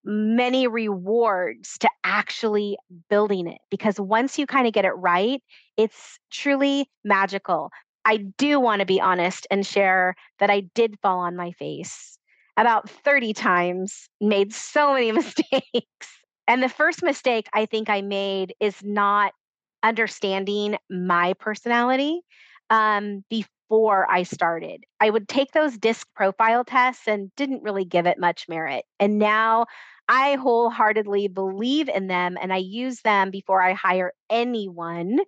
many 0.05 0.67
rewards 0.67 1.77
to 1.79 1.89
actually 2.03 2.77
building 3.09 3.47
it 3.47 3.59
because 3.69 3.99
once 3.99 4.39
you 4.39 4.45
kind 4.45 4.67
of 4.67 4.73
get 4.73 4.85
it 4.85 4.91
right, 4.91 5.41
it's 5.77 6.19
truly 6.31 6.89
magical. 7.03 7.71
I 8.05 8.17
do 8.17 8.59
want 8.59 8.79
to 8.79 8.85
be 8.85 9.01
honest 9.01 9.45
and 9.51 9.65
share 9.65 10.15
that 10.39 10.49
I 10.49 10.61
did 10.61 10.97
fall 11.01 11.19
on 11.19 11.35
my 11.35 11.51
face 11.51 12.18
about 12.59 12.89
30 12.89 13.33
times, 13.33 14.09
made 14.19 14.53
so 14.53 14.93
many 14.93 15.11
mistakes. 15.13 16.07
And 16.47 16.61
the 16.61 16.69
first 16.69 17.03
mistake 17.03 17.47
I 17.53 17.65
think 17.65 17.89
I 17.89 18.01
made 18.01 18.53
is 18.59 18.75
not 18.83 19.33
understanding 19.81 20.77
my 20.89 21.33
personality 21.39 22.21
um, 22.69 23.23
before 23.29 24.11
I 24.11 24.23
started. 24.23 24.83
I 24.99 25.09
would 25.09 25.29
take 25.29 25.51
those 25.51 25.77
DISC 25.77 26.07
profile 26.15 26.63
tests 26.65 27.07
and 27.07 27.33
didn't 27.35 27.63
really 27.63 27.85
give 27.85 28.05
it 28.05 28.19
much 28.19 28.47
merit. 28.49 28.83
And 28.99 29.19
now 29.19 29.67
I 30.09 30.35
wholeheartedly 30.35 31.29
believe 31.29 31.87
in 31.87 32.07
them 32.07 32.37
and 32.41 32.51
I 32.51 32.57
use 32.57 33.01
them 33.01 33.31
before 33.31 33.61
I 33.61 33.73
hire 33.73 34.11
anyone. 34.29 35.19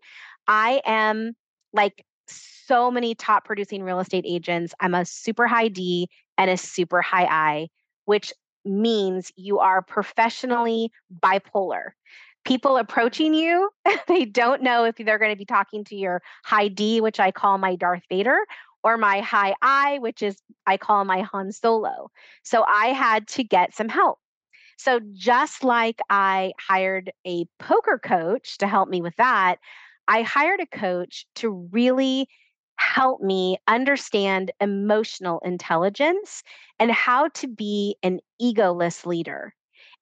I 0.48 0.82
am 0.86 1.34
like 1.72 2.04
so 2.28 2.90
many 2.90 3.16
top 3.16 3.46
producing 3.46 3.84
real 3.84 4.00
estate 4.00 4.26
agents. 4.28 4.74
I'm 4.80 4.96
a 4.96 5.06
super 5.06 5.48
high 5.48 5.68
D 5.68 6.10
and 6.42 6.50
a 6.50 6.58
super 6.58 7.04
high 7.04 7.28
I, 7.30 7.68
which 8.06 8.34
means 8.66 9.32
you 9.36 9.60
are 9.60 9.84
professionally 9.84 10.92
bipolar. 11.24 11.92
People 12.46 12.78
approaching 12.78 13.36
you, 13.36 13.70
they 14.08 14.26
don't 14.26 14.64
know 14.64 14.84
if 14.86 14.96
they're 14.96 15.20
going 15.20 15.32
to 15.32 15.38
be 15.38 15.46
talking 15.46 15.84
to 15.86 15.96
your 15.96 16.24
high 16.44 16.68
D, 16.68 17.00
which 17.00 17.20
I 17.20 17.30
call 17.30 17.60
my 17.60 17.76
Darth 17.76 18.02
Vader, 18.10 18.40
or 18.84 18.98
my 18.98 19.20
high 19.20 19.54
I, 19.62 20.00
which 20.00 20.24
is 20.24 20.36
I 20.66 20.78
call 20.78 21.06
my 21.06 21.22
Han 21.22 21.52
Solo. 21.52 22.10
So 22.42 22.66
I 22.68 22.88
had 22.88 23.28
to 23.30 23.44
get 23.44 23.76
some 23.76 23.90
help. 23.90 24.18
So 24.78 25.00
just 25.14 25.64
like 25.64 26.00
I 26.10 26.54
hired 26.60 27.12
a 27.24 27.46
poker 27.60 28.00
coach 28.04 28.58
to 28.58 28.68
help 28.68 28.90
me 28.90 29.04
with 29.04 29.16
that, 29.18 29.58
I 30.08 30.24
hired 30.24 30.60
a 30.60 30.66
coach 30.66 31.28
to 31.36 31.70
really 31.72 32.28
help 32.82 33.22
me 33.22 33.58
understand 33.68 34.52
emotional 34.60 35.40
intelligence 35.46 36.42
and 36.80 36.92
how 36.92 37.28
to 37.30 37.48
be 37.48 37.96
an 38.02 38.20
egoless 38.42 39.06
leader. 39.06 39.54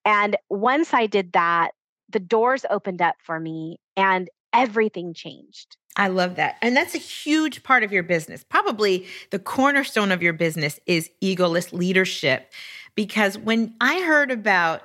And 0.06 0.38
once 0.50 0.94
I 0.94 1.06
did 1.06 1.34
that, 1.34 1.72
the 2.10 2.22
doors 2.22 2.66
opened 2.70 3.02
up 3.02 3.16
for 3.22 3.40
me 3.40 3.80
and 3.98 4.30
everything 4.54 5.14
changed. 5.14 5.76
I 5.98 6.08
love 6.08 6.38
that. 6.38 6.56
And 6.62 6.76
that's 6.76 6.96
a 6.96 7.00
huge 7.00 7.64
part 7.64 7.84
of 7.84 7.92
your 7.92 8.04
business. 8.04 8.46
Probably 8.46 9.06
the 9.32 9.40
cornerstone 9.40 10.12
of 10.12 10.24
your 10.24 10.34
business 10.34 10.80
is 10.86 11.10
egoless 11.22 11.74
leadership. 11.74 12.52
Because 12.96 13.38
when 13.38 13.76
I 13.82 14.02
heard 14.02 14.32
about 14.32 14.84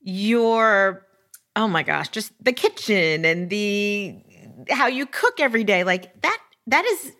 your, 0.00 1.06
oh 1.56 1.68
my 1.68 1.82
gosh, 1.82 2.08
just 2.08 2.32
the 2.42 2.52
kitchen 2.52 3.26
and 3.26 3.50
the 3.50 4.16
how 4.70 4.86
you 4.86 5.04
cook 5.06 5.40
every 5.40 5.64
day, 5.64 5.84
like 5.84 6.20
that, 6.22 6.38
that 6.66 6.84
is 6.86 7.12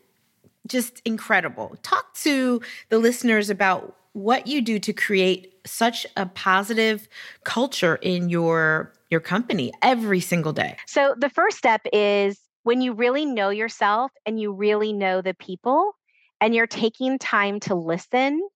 just 0.68 1.02
incredible. 1.04 1.76
Talk 1.82 2.14
to 2.16 2.60
the 2.88 2.98
listeners 2.98 3.50
about 3.50 3.96
what 4.12 4.46
you 4.46 4.60
do 4.60 4.78
to 4.80 4.92
create 4.92 5.54
such 5.66 6.06
a 6.16 6.26
positive 6.26 7.08
culture 7.44 7.96
in 7.96 8.28
your 8.28 8.92
your 9.10 9.20
company 9.20 9.72
every 9.82 10.20
single 10.20 10.52
day. 10.52 10.76
So 10.86 11.14
the 11.16 11.30
first 11.30 11.56
step 11.56 11.80
is 11.92 12.38
when 12.62 12.80
you 12.80 12.92
really 12.92 13.24
know 13.24 13.48
yourself 13.48 14.12
and 14.26 14.38
you 14.38 14.52
really 14.52 14.92
know 14.92 15.22
the 15.22 15.34
people 15.34 15.92
and 16.40 16.54
you're 16.54 16.66
taking 16.66 17.18
time 17.18 17.60
to 17.60 17.74
listen, 17.74 18.46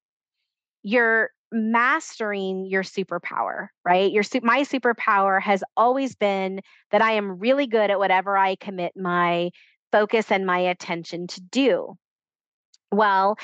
you're 0.83 1.31
mastering 1.53 2.67
your 2.67 2.83
superpower, 2.83 3.69
right? 3.85 4.11
Your 4.11 4.25
my 4.43 4.63
superpower 4.63 5.41
has 5.41 5.63
always 5.77 6.15
been 6.15 6.61
that 6.91 7.03
I 7.03 7.13
am 7.13 7.39
really 7.39 7.67
good 7.67 7.91
at 7.91 7.99
whatever 7.99 8.37
I 8.37 8.57
commit 8.57 8.93
my 8.97 9.51
focus 9.93 10.31
and 10.31 10.47
my 10.47 10.59
attention 10.59 11.27
to 11.29 11.41
do. 11.41 11.97
Well, 12.91 13.37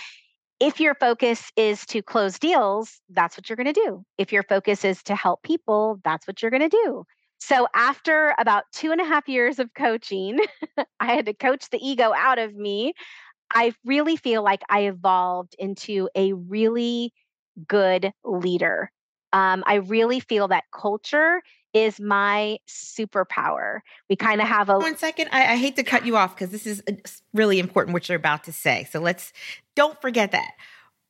if 0.61 0.81
your 0.81 0.95
focus 0.95 1.53
is 1.57 1.87
to 1.87 2.03
close 2.03 2.39
deals, 2.39 3.01
that's 3.11 3.37
what 3.37 3.49
you're 3.49 3.57
going 3.57 3.73
to 3.73 3.73
do. 3.73 4.05
If 4.19 4.33
your 4.33 4.43
focus 4.43 4.85
is 4.85 5.03
to 5.05 5.15
help 5.15 5.43
people, 5.43 6.01
that's 6.05 6.27
what 6.27 6.43
you're 6.43 6.51
going 6.51 6.69
to 6.69 6.81
do. 6.85 7.05
So, 7.41 7.69
after 7.75 8.35
about 8.39 8.65
two 8.73 8.91
and 8.91 9.01
a 9.01 9.05
half 9.05 9.29
years 9.29 9.61
of 9.61 9.73
coaching, 9.75 10.41
I 11.01 11.15
had 11.15 11.27
to 11.27 11.35
coach 11.35 11.71
the 11.71 11.79
ego 11.79 12.13
out 12.17 12.39
of 12.39 12.55
me. 12.55 12.95
I 13.55 13.73
really 13.85 14.17
feel 14.17 14.43
like 14.43 14.63
I 14.69 14.87
evolved 14.87 15.55
into 15.59 16.09
a 16.17 16.33
really 16.33 17.13
good 17.67 18.13
leader. 18.25 18.91
Um, 19.33 19.63
I 19.67 19.77
really 19.77 20.21
feel 20.21 20.49
that 20.49 20.65
culture 20.73 21.43
is 21.75 22.01
my 22.01 22.59
superpower. 22.67 23.81
We 24.09 24.17
kind 24.17 24.41
of 24.41 24.49
have 24.49 24.69
a 24.69 24.79
one 24.79 24.97
second. 24.97 25.29
I, 25.33 25.53
I 25.53 25.57
hate 25.57 25.77
to 25.77 25.83
cut 25.83 26.07
you 26.07 26.17
off 26.17 26.35
because 26.35 26.51
this 26.51 26.67
is 26.67 26.83
uh, 26.89 26.93
really 27.35 27.59
important 27.59 27.95
what 27.95 28.09
you're 28.09 28.17
about 28.17 28.45
to 28.45 28.53
say. 28.53 28.87
So 28.91 29.01
let's 29.01 29.33
don't 29.75 30.01
forget 30.01 30.33
that. 30.33 30.53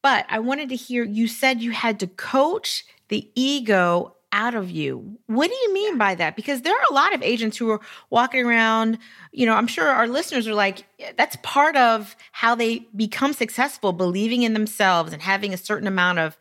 But 0.02 0.26
I 0.28 0.38
wanted 0.38 0.68
to 0.70 0.76
hear 0.76 1.04
you 1.04 1.28
said 1.28 1.62
you 1.62 1.72
had 1.72 2.00
to 2.00 2.06
coach 2.06 2.84
the 3.08 3.30
ego 3.34 4.14
out 4.32 4.54
of 4.54 4.70
you. 4.70 5.18
What 5.26 5.48
do 5.48 5.56
you 5.56 5.72
mean 5.72 5.96
by 5.96 6.14
that? 6.14 6.36
Because 6.36 6.62
there 6.62 6.74
are 6.74 6.84
a 6.90 6.94
lot 6.94 7.14
of 7.14 7.22
agents 7.22 7.56
who 7.56 7.70
are 7.70 7.80
walking 8.10 8.44
around, 8.44 8.98
you 9.32 9.46
know, 9.46 9.54
I'm 9.54 9.66
sure 9.66 9.88
our 9.88 10.06
listeners 10.06 10.46
are 10.46 10.54
like, 10.54 10.84
that's 11.16 11.36
part 11.42 11.76
of 11.76 12.14
how 12.32 12.54
they 12.54 12.80
become 12.94 13.32
successful, 13.32 13.92
believing 13.92 14.42
in 14.42 14.52
themselves 14.52 15.12
and 15.12 15.22
having 15.22 15.54
a 15.54 15.56
certain 15.56 15.88
amount 15.88 16.18
of 16.18 16.36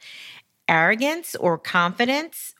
arrogance 0.67 1.35
or 1.35 1.57
confidence. 1.57 2.53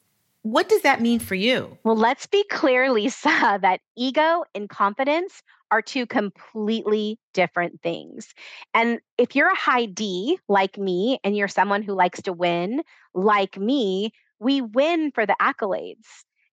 What 0.48 0.70
does 0.70 0.84
that 0.84 1.02
mean 1.02 1.20
for 1.20 1.36
you? 1.36 1.78
Well, 1.84 1.98
let's 1.98 2.26
be 2.26 2.42
clear, 2.50 2.90
Lisa, 2.90 3.60
that 3.62 3.82
ego 3.98 4.46
and 4.56 4.70
confidence 4.70 5.44
are 5.72 5.82
two 5.82 6.06
completely 6.06 7.20
different 7.34 7.82
things. 7.82 8.34
And 8.74 9.02
if 9.18 9.36
you're 9.36 9.52
a 9.52 9.58
high 9.58 9.88
D 9.88 10.40
like 10.48 10.78
me 10.78 11.20
and 11.26 11.36
you're 11.36 11.50
someone 11.50 11.82
who 11.82 11.94
likes 11.94 12.22
to 12.22 12.32
win 12.32 12.82
like 13.14 13.58
me, 13.58 14.12
we 14.40 14.62
win 14.62 15.12
for 15.12 15.26
the 15.26 15.36
accolades. 15.42 16.06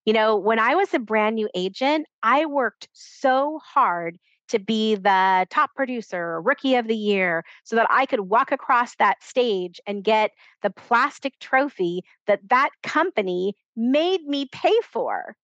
You 0.05 0.13
know, 0.13 0.35
when 0.35 0.59
I 0.59 0.75
was 0.75 0.93
a 0.93 0.99
brand 0.99 1.37
new 1.37 1.49
agent, 1.55 2.07
I 2.21 2.47
worked 2.47 2.89
so 2.93 3.61
hard 3.63 4.19
to 4.49 4.59
be 4.59 4.97
the 4.97 5.47
top 5.51 5.71
producer, 5.77 6.43
rookie 6.43 6.75
of 6.75 6.89
the 6.89 6.97
year, 6.97 7.45
so 7.63 7.77
that 7.77 7.87
I 7.91 8.07
could 8.07 8.21
walk 8.21 8.51
across 8.51 8.97
that 8.97 9.23
stage 9.23 9.81
and 9.87 10.03
get 10.03 10.33
the 10.63 10.71
plastic 10.71 11.39
trophy 11.39 12.03
that 12.27 12.41
that 12.51 12.71
company 12.83 13.55
made 13.77 14.27
me 14.27 14.47
pay 14.47 14.77
for. 14.91 15.37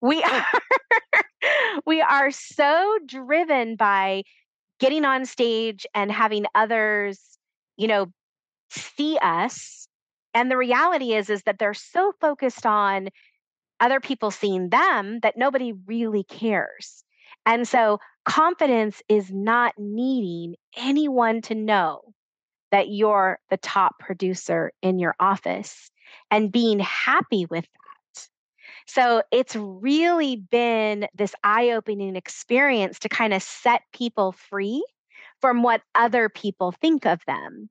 We 0.00 0.22
oh. 0.26 0.44
are 0.52 1.22
we 1.86 2.00
are 2.00 2.30
so 2.30 2.98
driven 3.06 3.76
by 3.76 4.22
getting 4.80 5.04
on 5.04 5.26
stage 5.26 5.86
and 5.94 6.10
having 6.10 6.46
others, 6.54 7.20
you 7.76 7.86
know, 7.86 8.06
see 8.70 9.18
us 9.18 9.82
and 10.34 10.50
the 10.50 10.56
reality 10.56 11.12
is 11.12 11.30
is 11.30 11.42
that 11.42 11.58
they're 11.58 11.74
so 11.74 12.12
focused 12.20 12.66
on 12.66 13.08
other 13.80 14.00
people 14.00 14.30
seeing 14.30 14.70
them 14.70 15.20
that 15.20 15.36
nobody 15.36 15.72
really 15.86 16.24
cares. 16.24 17.04
And 17.44 17.66
so 17.66 17.98
confidence 18.24 19.02
is 19.08 19.30
not 19.32 19.74
needing 19.76 20.54
anyone 20.76 21.42
to 21.42 21.54
know 21.54 22.00
that 22.70 22.88
you're 22.88 23.38
the 23.50 23.56
top 23.56 23.98
producer 23.98 24.72
in 24.80 24.98
your 24.98 25.14
office 25.20 25.90
and 26.30 26.52
being 26.52 26.78
happy 26.78 27.46
with 27.46 27.64
that. 27.64 28.28
So 28.86 29.22
it's 29.30 29.54
really 29.56 30.36
been 30.36 31.06
this 31.14 31.34
eye 31.44 31.70
opening 31.70 32.16
experience 32.16 32.98
to 33.00 33.08
kind 33.08 33.32
of 33.32 33.42
set 33.42 33.82
people 33.92 34.32
free 34.32 34.84
from 35.40 35.62
what 35.62 35.82
other 35.94 36.28
people 36.28 36.72
think 36.72 37.06
of 37.06 37.20
them. 37.26 37.68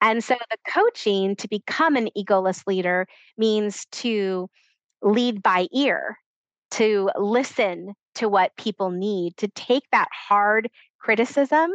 And 0.00 0.22
so 0.22 0.36
the 0.50 0.70
coaching 0.70 1.36
to 1.36 1.48
become 1.48 1.96
an 1.96 2.08
egoless 2.16 2.66
leader 2.66 3.06
means 3.36 3.86
to 3.92 4.48
lead 5.02 5.42
by 5.42 5.66
ear, 5.72 6.18
to 6.72 7.10
listen 7.18 7.94
to 8.16 8.28
what 8.28 8.56
people 8.56 8.90
need, 8.90 9.36
to 9.38 9.48
take 9.48 9.84
that 9.90 10.08
hard 10.12 10.70
criticism 10.98 11.70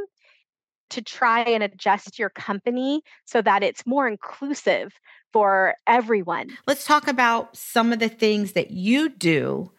to 0.90 1.02
try 1.02 1.42
and 1.42 1.64
adjust 1.64 2.20
your 2.20 2.30
company 2.30 3.02
so 3.26 3.42
that 3.42 3.64
it's 3.64 3.86
more 3.86 4.08
inclusive 4.08 4.94
for 5.32 5.76
everyone. 5.88 6.58
Let's 6.68 6.86
talk 6.86 7.08
about 7.08 7.56
some 7.56 7.94
of 7.94 8.00
the 8.00 8.10
things 8.10 8.54
that 8.54 8.72
you 8.72 9.10
do 9.10 9.72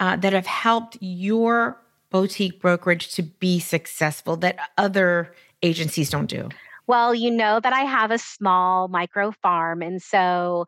uh, 0.00 0.16
that 0.16 0.32
have 0.32 0.46
helped 0.46 0.98
your 1.00 1.80
boutique 2.10 2.60
brokerage 2.60 3.12
to 3.14 3.22
be 3.22 3.58
successful 3.58 4.36
that 4.36 4.56
other 4.78 5.34
agencies 5.62 6.10
don't 6.10 6.26
do. 6.26 6.48
Well, 6.86 7.14
you 7.14 7.30
know 7.30 7.60
that 7.60 7.72
I 7.72 7.80
have 7.80 8.10
a 8.10 8.18
small 8.18 8.88
micro 8.88 9.32
farm. 9.42 9.82
And 9.82 10.02
so 10.02 10.66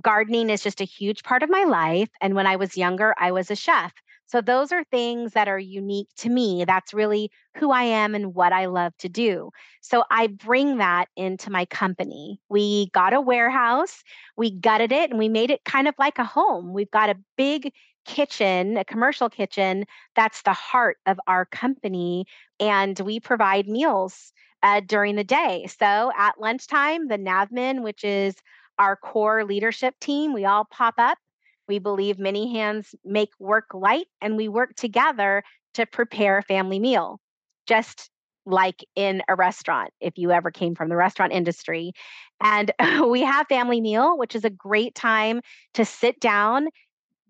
gardening 0.00 0.50
is 0.50 0.62
just 0.62 0.80
a 0.80 0.84
huge 0.84 1.22
part 1.22 1.42
of 1.42 1.50
my 1.50 1.64
life. 1.64 2.08
And 2.20 2.34
when 2.34 2.46
I 2.46 2.56
was 2.56 2.76
younger, 2.76 3.14
I 3.18 3.32
was 3.32 3.50
a 3.50 3.56
chef. 3.56 3.92
So 4.26 4.40
those 4.40 4.72
are 4.72 4.84
things 4.84 5.32
that 5.32 5.48
are 5.48 5.58
unique 5.58 6.08
to 6.18 6.28
me. 6.28 6.64
That's 6.64 6.92
really 6.92 7.30
who 7.56 7.70
I 7.70 7.84
am 7.84 8.14
and 8.14 8.34
what 8.34 8.52
I 8.52 8.66
love 8.66 8.96
to 8.98 9.08
do. 9.08 9.50
So 9.80 10.04
I 10.10 10.26
bring 10.26 10.78
that 10.78 11.08
into 11.16 11.50
my 11.50 11.64
company. 11.66 12.40
We 12.48 12.90
got 12.90 13.14
a 13.14 13.20
warehouse, 13.20 14.02
we 14.36 14.50
gutted 14.50 14.92
it, 14.92 15.10
and 15.10 15.18
we 15.18 15.28
made 15.28 15.50
it 15.50 15.64
kind 15.64 15.88
of 15.88 15.94
like 15.98 16.18
a 16.18 16.24
home. 16.24 16.72
We've 16.72 16.90
got 16.90 17.10
a 17.10 17.18
big 17.36 17.72
kitchen, 18.04 18.76
a 18.76 18.84
commercial 18.84 19.28
kitchen, 19.28 19.84
that's 20.14 20.42
the 20.42 20.52
heart 20.52 20.98
of 21.06 21.18
our 21.26 21.44
company. 21.44 22.24
And 22.60 22.98
we 23.00 23.20
provide 23.20 23.68
meals 23.68 24.32
uh, 24.62 24.80
during 24.80 25.16
the 25.16 25.24
day. 25.24 25.66
So 25.78 26.12
at 26.16 26.40
lunchtime, 26.40 27.08
the 27.08 27.18
NAVMN, 27.18 27.82
which 27.82 28.04
is 28.04 28.34
our 28.78 28.96
core 28.96 29.44
leadership 29.44 29.94
team, 30.00 30.32
we 30.32 30.44
all 30.44 30.64
pop 30.64 30.94
up. 30.98 31.18
We 31.68 31.78
believe 31.78 32.18
many 32.18 32.52
hands 32.52 32.94
make 33.04 33.30
work 33.38 33.66
light, 33.74 34.06
and 34.20 34.36
we 34.36 34.48
work 34.48 34.74
together 34.76 35.42
to 35.74 35.86
prepare 35.86 36.38
a 36.38 36.42
family 36.42 36.78
meal, 36.78 37.20
just 37.66 38.10
like 38.46 38.84
in 38.94 39.22
a 39.28 39.34
restaurant, 39.34 39.90
if 40.00 40.16
you 40.16 40.30
ever 40.30 40.50
came 40.50 40.74
from 40.74 40.88
the 40.88 40.96
restaurant 40.96 41.32
industry. 41.32 41.92
And 42.40 42.70
we 43.08 43.22
have 43.22 43.46
family 43.48 43.80
meal, 43.80 44.16
which 44.16 44.34
is 44.34 44.44
a 44.44 44.50
great 44.50 44.94
time 44.94 45.40
to 45.74 45.84
sit 45.84 46.20
down, 46.20 46.68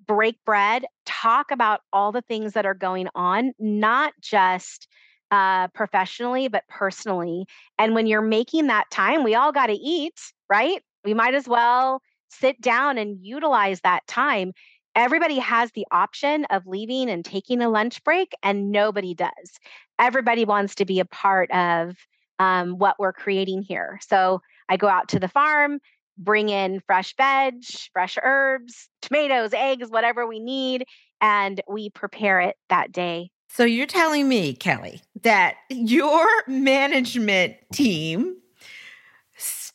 break 0.07 0.37
bread, 0.45 0.85
talk 1.05 1.51
about 1.51 1.81
all 1.93 2.13
the 2.13 2.23
things 2.23 2.53
that 2.53 2.67
are 2.67 2.75
going 2.75 3.09
on, 3.15 3.53
not 3.59 4.13
just 4.21 4.87
uh, 5.31 5.69
professionally, 5.69 6.49
but 6.49 6.63
personally. 6.69 7.47
And 7.79 7.95
when 7.95 8.07
you're 8.07 8.23
making 8.23 8.69
that 8.69 8.91
time, 8.91 9.25
we 9.25 9.35
all 9.35 9.53
got 9.53 9.67
to 9.67 9.75
eat, 9.75 10.21
right? 10.49 10.83
We 11.05 11.15
might 11.15 11.35
as 11.35 11.49
well 11.49 12.01
sit 12.39 12.61
down 12.61 12.99
and 12.99 13.19
utilize 13.21 13.81
that 13.83 14.07
time. 14.07 14.53
Everybody 14.95 15.39
has 15.39 15.71
the 15.73 15.87
option 15.91 16.47
of 16.47 16.67
leaving 16.67 17.11
and 17.11 17.25
taking 17.25 17.61
a 17.61 17.69
lunch 17.69 18.03
break, 18.05 18.33
and 18.43 18.71
nobody 18.71 19.15
does. 19.15 19.61
Everybody 19.99 20.45
wants 20.45 20.75
to 20.77 20.85
be 20.85 21.01
a 21.01 21.05
part 21.05 21.51
of 21.51 21.97
um, 22.39 22.79
what 22.79 22.97
we're 22.99 23.13
creating 23.13 23.63
here. 23.63 23.99
So 24.07 24.41
I 24.69 24.77
go 24.77 24.89
out 24.89 25.09
to 25.09 25.21
the 25.21 25.29
farm, 25.29 25.81
bring 26.19 26.49
in 26.49 26.81
fresh 26.87 27.15
veg, 27.17 27.63
fresh 27.93 28.17
herbs, 28.23 28.89
tomatoes, 29.03 29.53
eggs, 29.53 29.89
whatever 29.89 30.27
we 30.27 30.41
need, 30.41 30.85
and 31.21 31.61
we 31.69 31.91
prepare 31.91 32.41
it 32.41 32.57
that 32.69 32.93
day 32.93 33.31
so 33.49 33.65
you're 33.65 33.87
telling 33.87 34.29
me, 34.29 34.55
Kelli, 34.55 35.01
that 35.23 35.55
your 35.71 36.27
management 36.47 37.57
team 37.73 38.37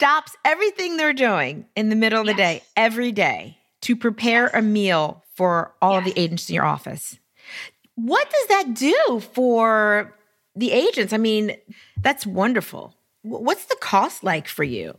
stops 0.01 0.35
everything 0.43 0.97
they're 0.97 1.13
doing 1.13 1.63
in 1.75 1.89
the 1.89 1.95
middle 1.95 2.21
of 2.21 2.25
yes. 2.25 2.35
the 2.35 2.41
day 2.41 2.63
every 2.75 3.11
day 3.11 3.55
to 3.81 3.95
prepare 3.95 4.45
yes. 4.45 4.55
a 4.55 4.61
meal 4.63 5.23
for 5.35 5.75
all 5.79 5.93
yes. 5.93 5.99
of 5.99 6.05
the 6.05 6.19
agents 6.19 6.49
in 6.49 6.55
your 6.55 6.65
office. 6.65 7.19
What 7.93 8.27
does 8.27 8.47
that 8.47 8.73
do 8.73 9.21
for 9.31 10.11
the 10.55 10.71
agents? 10.71 11.13
I 11.13 11.17
mean, 11.17 11.55
that's 12.01 12.25
wonderful. 12.25 12.95
What's 13.21 13.65
the 13.65 13.75
cost 13.75 14.23
like 14.23 14.47
for 14.47 14.63
you? 14.63 14.97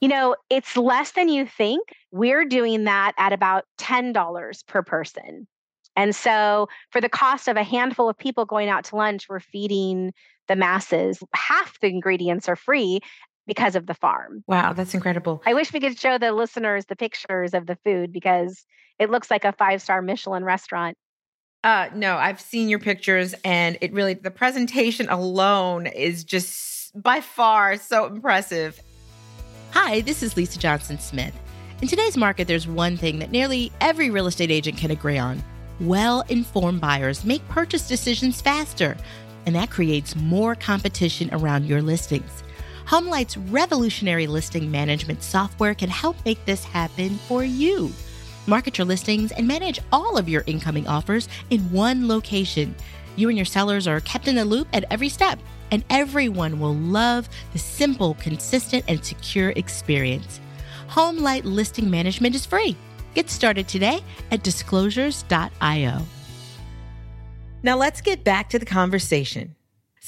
You 0.00 0.06
know, 0.06 0.36
it's 0.48 0.76
less 0.76 1.10
than 1.10 1.28
you 1.28 1.44
think. 1.44 1.88
We're 2.12 2.44
doing 2.44 2.84
that 2.84 3.14
at 3.18 3.32
about 3.32 3.64
$10 3.78 4.66
per 4.68 4.82
person. 4.84 5.48
And 5.96 6.14
so, 6.14 6.68
for 6.90 7.00
the 7.00 7.08
cost 7.08 7.48
of 7.48 7.56
a 7.56 7.64
handful 7.64 8.08
of 8.08 8.16
people 8.16 8.44
going 8.44 8.68
out 8.68 8.84
to 8.84 8.96
lunch, 8.96 9.28
we're 9.28 9.40
feeding 9.40 10.12
the 10.46 10.54
masses. 10.54 11.18
Half 11.34 11.80
the 11.80 11.88
ingredients 11.88 12.48
are 12.48 12.54
free 12.54 13.00
because 13.46 13.76
of 13.76 13.86
the 13.86 13.94
farm. 13.94 14.42
Wow, 14.46 14.72
that's 14.72 14.94
incredible. 14.94 15.42
I 15.46 15.54
wish 15.54 15.72
we 15.72 15.80
could 15.80 15.98
show 15.98 16.18
the 16.18 16.32
listeners 16.32 16.86
the 16.86 16.96
pictures 16.96 17.54
of 17.54 17.66
the 17.66 17.76
food 17.84 18.12
because 18.12 18.64
it 18.98 19.10
looks 19.10 19.30
like 19.30 19.44
a 19.44 19.52
five 19.52 19.82
star 19.82 20.02
Michelin 20.02 20.44
restaurant. 20.44 20.96
Uh, 21.64 21.88
no, 21.94 22.16
I've 22.16 22.40
seen 22.40 22.68
your 22.68 22.78
pictures, 22.78 23.34
and 23.44 23.76
it 23.80 23.92
really, 23.92 24.14
the 24.14 24.30
presentation 24.30 25.08
alone 25.08 25.86
is 25.86 26.22
just 26.22 27.00
by 27.00 27.20
far 27.20 27.76
so 27.76 28.06
impressive. 28.06 28.80
Hi, 29.72 30.00
this 30.02 30.22
is 30.22 30.36
Lisa 30.36 30.58
Johnson 30.58 30.98
Smith. 30.98 31.34
In 31.82 31.88
today's 31.88 32.16
market, 32.16 32.46
there's 32.46 32.66
one 32.66 32.96
thing 32.96 33.18
that 33.18 33.30
nearly 33.30 33.72
every 33.80 34.10
real 34.10 34.26
estate 34.26 34.50
agent 34.50 34.78
can 34.78 34.90
agree 34.90 35.18
on 35.18 35.42
well 35.80 36.22
informed 36.28 36.80
buyers 36.80 37.24
make 37.24 37.46
purchase 37.48 37.86
decisions 37.86 38.40
faster, 38.40 38.96
and 39.44 39.54
that 39.54 39.70
creates 39.70 40.16
more 40.16 40.54
competition 40.54 41.28
around 41.32 41.66
your 41.66 41.82
listings. 41.82 42.42
HomeLight's 42.86 43.36
revolutionary 43.36 44.28
listing 44.28 44.70
management 44.70 45.20
software 45.20 45.74
can 45.74 45.88
help 45.88 46.16
make 46.24 46.44
this 46.44 46.64
happen 46.64 47.18
for 47.26 47.42
you. 47.42 47.90
Market 48.46 48.78
your 48.78 48.84
listings 48.84 49.32
and 49.32 49.48
manage 49.48 49.80
all 49.90 50.16
of 50.16 50.28
your 50.28 50.44
incoming 50.46 50.86
offers 50.86 51.28
in 51.50 51.60
one 51.72 52.06
location. 52.06 52.76
You 53.16 53.28
and 53.28 53.36
your 53.36 53.44
sellers 53.44 53.88
are 53.88 53.98
kept 54.00 54.28
in 54.28 54.36
the 54.36 54.44
loop 54.44 54.68
at 54.72 54.84
every 54.88 55.08
step, 55.08 55.40
and 55.72 55.84
everyone 55.90 56.60
will 56.60 56.76
love 56.76 57.28
the 57.52 57.58
simple, 57.58 58.14
consistent, 58.20 58.84
and 58.86 59.04
secure 59.04 59.50
experience. 59.56 60.38
Homelight 60.88 61.42
Listing 61.42 61.90
Management 61.90 62.36
is 62.36 62.46
free. 62.46 62.76
Get 63.14 63.30
started 63.30 63.66
today 63.66 64.00
at 64.30 64.44
disclosures.io. 64.44 66.02
Now 67.64 67.76
let's 67.76 68.00
get 68.00 68.22
back 68.22 68.48
to 68.50 68.60
the 68.60 68.66
conversation. 68.66 69.55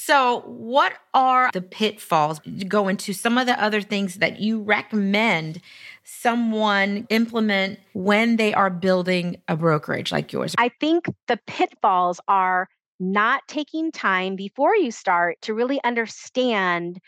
So, 0.01 0.43
what 0.45 0.93
are 1.13 1.51
the 1.51 1.61
pitfalls? 1.61 2.39
Go 2.69 2.87
into 2.87 3.11
some 3.11 3.37
of 3.37 3.47
the 3.47 3.61
other 3.61 3.81
things 3.81 4.15
that 4.15 4.39
you 4.39 4.61
recommend 4.61 5.59
someone 6.05 7.05
implement 7.09 7.79
when 7.91 8.37
they 8.37 8.53
are 8.53 8.69
building 8.69 9.41
a 9.49 9.57
brokerage 9.57 10.13
like 10.13 10.31
yours? 10.31 10.55
I 10.57 10.69
think 10.79 11.07
the 11.27 11.37
pitfalls 11.47 12.21
are 12.29 12.69
not 13.01 13.41
taking 13.49 13.91
time 13.91 14.37
before 14.37 14.73
you 14.73 14.89
start 14.89 15.35
to 15.41 15.53
really 15.53 15.83
understand 15.83 17.01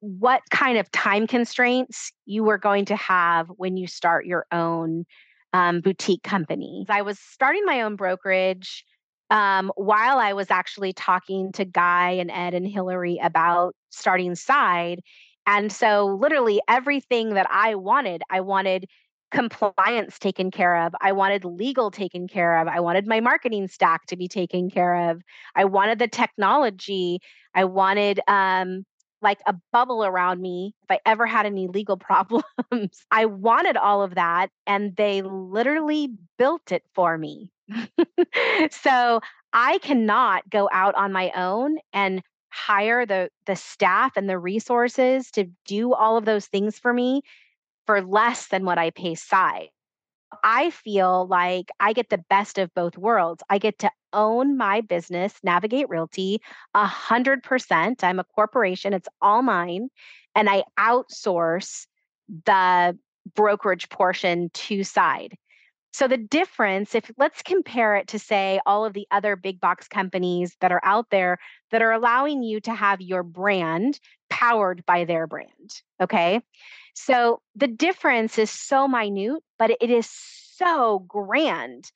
what 0.00 0.40
kind 0.50 0.78
of 0.78 0.90
time 0.90 1.26
constraints 1.26 2.12
you 2.24 2.48
are 2.48 2.58
going 2.58 2.86
to 2.86 2.96
have 2.96 3.48
when 3.58 3.76
you 3.76 3.86
start 3.86 4.24
your 4.24 4.46
own 4.52 5.04
um, 5.52 5.82
boutique 5.82 6.22
company. 6.22 6.86
I 6.88 7.02
was 7.02 7.18
starting 7.18 7.66
my 7.66 7.82
own 7.82 7.96
brokerage 7.96 8.86
um, 9.30 9.70
while 9.76 10.18
I 10.18 10.32
was 10.32 10.50
actually 10.50 10.92
talking 10.92 11.52
to 11.52 11.64
Guy 11.64 12.12
and 12.12 12.30
Ed 12.30 12.54
and 12.54 12.66
Hillary 12.66 13.18
about 13.22 13.74
starting 13.90 14.34
Side. 14.34 15.00
And 15.46 15.72
so, 15.72 16.18
literally, 16.20 16.60
everything 16.68 17.34
that 17.34 17.46
I 17.50 17.74
wanted, 17.74 18.22
I 18.30 18.40
wanted 18.40 18.86
compliance 19.30 20.18
taken 20.18 20.50
care 20.50 20.84
of. 20.84 20.94
I 21.00 21.12
wanted 21.12 21.44
legal 21.44 21.90
taken 21.90 22.28
care 22.28 22.58
of. 22.58 22.68
I 22.68 22.80
wanted 22.80 23.06
my 23.06 23.20
marketing 23.20 23.68
stack 23.68 24.06
to 24.06 24.16
be 24.16 24.28
taken 24.28 24.70
care 24.70 25.10
of. 25.10 25.22
I 25.54 25.64
wanted 25.64 25.98
the 25.98 26.08
technology. 26.08 27.20
I 27.54 27.64
wanted 27.64 28.20
um, 28.28 28.84
like 29.22 29.38
a 29.46 29.54
bubble 29.72 30.04
around 30.04 30.40
me 30.40 30.74
if 30.82 30.90
I 30.90 31.00
ever 31.06 31.26
had 31.26 31.46
any 31.46 31.66
legal 31.68 31.96
problems. 32.08 32.44
I 33.10 33.26
wanted 33.26 33.76
all 33.76 34.02
of 34.02 34.14
that, 34.14 34.50
and 34.66 34.94
they 34.96 35.22
literally 35.22 36.10
built 36.38 36.72
it 36.72 36.84
for 36.94 37.18
me. 37.18 37.50
so 38.70 39.20
I 39.52 39.78
cannot 39.78 40.48
go 40.48 40.68
out 40.72 40.94
on 40.94 41.12
my 41.12 41.30
own 41.36 41.78
and 41.92 42.22
hire 42.50 43.04
the 43.04 43.30
the 43.46 43.56
staff 43.56 44.16
and 44.16 44.28
the 44.28 44.38
resources 44.38 45.30
to 45.32 45.44
do 45.66 45.92
all 45.92 46.16
of 46.16 46.24
those 46.24 46.46
things 46.46 46.78
for 46.78 46.92
me 46.92 47.22
for 47.86 48.02
less 48.02 48.48
than 48.48 48.64
what 48.64 48.78
I 48.78 48.90
pay 48.90 49.14
Side. 49.14 49.68
I 50.42 50.70
feel 50.70 51.26
like 51.26 51.70
I 51.80 51.92
get 51.92 52.10
the 52.10 52.24
best 52.30 52.58
of 52.58 52.74
both 52.74 52.98
worlds. 52.98 53.42
I 53.48 53.58
get 53.58 53.78
to 53.80 53.90
own 54.12 54.56
my 54.56 54.80
business, 54.80 55.34
Navigate 55.42 55.88
Realty, 55.88 56.40
100%. 56.74 58.04
I'm 58.04 58.18
a 58.18 58.24
corporation, 58.24 58.92
it's 58.92 59.08
all 59.20 59.42
mine. 59.42 59.88
And 60.34 60.48
I 60.48 60.64
outsource 60.78 61.86
the 62.44 62.96
brokerage 63.34 63.88
portion 63.88 64.50
to 64.52 64.84
Side. 64.84 65.36
So 65.92 66.06
the 66.06 66.16
difference, 66.16 66.94
if 66.94 67.10
let's 67.16 67.42
compare 67.42 67.96
it 67.96 68.08
to 68.08 68.18
say 68.18 68.60
all 68.66 68.84
of 68.84 68.92
the 68.92 69.06
other 69.10 69.36
big 69.36 69.60
box 69.60 69.88
companies 69.88 70.56
that 70.60 70.72
are 70.72 70.82
out 70.84 71.06
there 71.10 71.38
that 71.70 71.82
are 71.82 71.92
allowing 71.92 72.42
you 72.42 72.60
to 72.60 72.74
have 72.74 73.00
your 73.00 73.22
brand 73.22 73.98
powered 74.30 74.84
by 74.86 75.04
their 75.04 75.26
brand. 75.26 75.82
Okay. 76.00 76.40
So 76.94 77.40
the 77.54 77.68
difference 77.68 78.38
is 78.38 78.50
so 78.50 78.86
minute, 78.86 79.42
but 79.58 79.70
it 79.80 79.90
is 79.90 80.08
so 80.56 81.04
grand. 81.08 81.90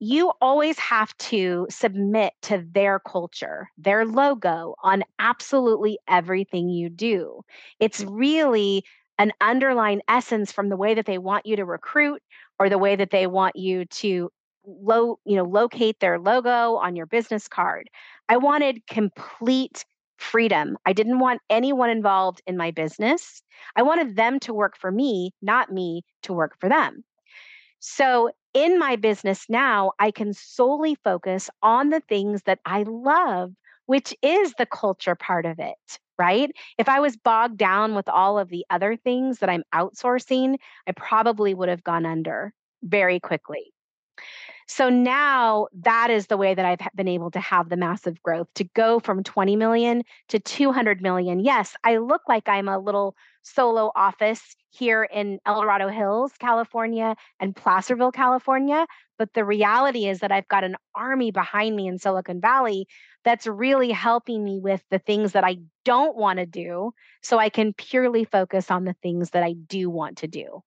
You 0.00 0.32
always 0.40 0.78
have 0.78 1.16
to 1.18 1.66
submit 1.70 2.32
to 2.42 2.66
their 2.72 2.98
culture, 2.98 3.70
their 3.78 4.04
logo 4.04 4.74
on 4.82 5.04
absolutely 5.18 5.98
everything 6.08 6.68
you 6.68 6.88
do. 6.88 7.42
It's 7.78 8.02
really 8.02 8.84
an 9.18 9.32
underlying 9.40 10.00
essence 10.08 10.50
from 10.50 10.68
the 10.68 10.76
way 10.76 10.94
that 10.94 11.06
they 11.06 11.18
want 11.18 11.46
you 11.46 11.54
to 11.56 11.64
recruit 11.64 12.22
or 12.62 12.68
the 12.68 12.78
way 12.78 12.94
that 12.94 13.10
they 13.10 13.26
want 13.26 13.56
you 13.56 13.84
to 13.86 14.30
low 14.64 15.18
you 15.24 15.34
know 15.34 15.42
locate 15.42 15.98
their 15.98 16.20
logo 16.20 16.76
on 16.76 16.94
your 16.94 17.06
business 17.06 17.48
card 17.48 17.90
i 18.28 18.36
wanted 18.36 18.86
complete 18.86 19.84
freedom. 20.22 20.78
I 20.86 20.92
didn't 20.92 21.18
want 21.18 21.40
anyone 21.50 21.90
involved 21.90 22.42
in 22.46 22.56
my 22.56 22.70
business. 22.70 23.42
I 23.74 23.82
wanted 23.82 24.14
them 24.14 24.38
to 24.40 24.54
work 24.54 24.76
for 24.78 24.92
me, 24.92 25.32
not 25.42 25.72
me 25.72 26.02
to 26.22 26.32
work 26.32 26.54
for 26.60 26.68
them. 26.68 27.02
So, 27.80 28.30
in 28.54 28.78
my 28.78 28.96
business 28.96 29.46
now, 29.48 29.92
I 29.98 30.12
can 30.12 30.32
solely 30.32 30.94
focus 31.02 31.50
on 31.62 31.88
the 31.88 32.00
things 32.00 32.42
that 32.44 32.60
I 32.64 32.84
love, 32.86 33.52
which 33.86 34.14
is 34.22 34.54
the 34.58 34.66
culture 34.66 35.16
part 35.16 35.46
of 35.46 35.58
it, 35.58 35.98
right? 36.18 36.50
If 36.78 36.88
I 36.88 37.00
was 37.00 37.16
bogged 37.16 37.58
down 37.58 37.94
with 37.94 38.08
all 38.08 38.38
of 38.38 38.48
the 38.48 38.64
other 38.70 38.96
things 38.96 39.38
that 39.38 39.50
I'm 39.50 39.64
outsourcing, 39.74 40.56
I 40.86 40.92
probably 40.92 41.54
would 41.54 41.68
have 41.68 41.84
gone 41.84 42.06
under 42.06 42.52
very 42.82 43.20
quickly. 43.20 43.72
So 44.68 44.88
now 44.88 45.66
that 45.80 46.10
is 46.10 46.28
the 46.28 46.36
way 46.36 46.54
that 46.54 46.64
I've 46.64 46.80
been 46.94 47.08
able 47.08 47.30
to 47.32 47.40
have 47.40 47.68
the 47.68 47.76
massive 47.76 48.22
growth 48.22 48.48
to 48.54 48.64
go 48.64 49.00
from 49.00 49.22
20 49.22 49.56
million 49.56 50.02
to 50.28 50.38
200 50.38 51.02
million. 51.02 51.40
Yes, 51.40 51.74
I 51.84 51.98
look 51.98 52.22
like 52.28 52.48
I'm 52.48 52.68
a 52.68 52.78
little 52.78 53.16
solo 53.42 53.90
office 53.94 54.56
here 54.70 55.04
in 55.04 55.40
El 55.44 55.60
Dorado 55.60 55.88
Hills, 55.88 56.32
California, 56.38 57.16
and 57.40 57.54
Placerville, 57.54 58.12
California. 58.12 58.86
But 59.22 59.34
the 59.34 59.44
reality 59.44 60.08
is 60.08 60.18
that 60.18 60.32
I've 60.32 60.48
got 60.48 60.64
an 60.64 60.74
army 60.96 61.30
behind 61.30 61.76
me 61.76 61.86
in 61.86 62.00
Silicon 62.00 62.40
Valley 62.40 62.88
that's 63.22 63.46
really 63.46 63.92
helping 63.92 64.42
me 64.42 64.58
with 64.58 64.82
the 64.90 64.98
things 64.98 65.30
that 65.30 65.44
I 65.44 65.58
don't 65.84 66.16
want 66.16 66.40
to 66.40 66.46
do. 66.46 66.90
So 67.22 67.38
I 67.38 67.48
can 67.48 67.72
purely 67.72 68.24
focus 68.24 68.68
on 68.68 68.82
the 68.84 68.96
things 69.00 69.30
that 69.30 69.44
I 69.44 69.52
do 69.52 69.88
want 69.88 70.18
to 70.18 70.26
do, 70.26 70.64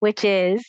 which 0.00 0.24
is 0.24 0.64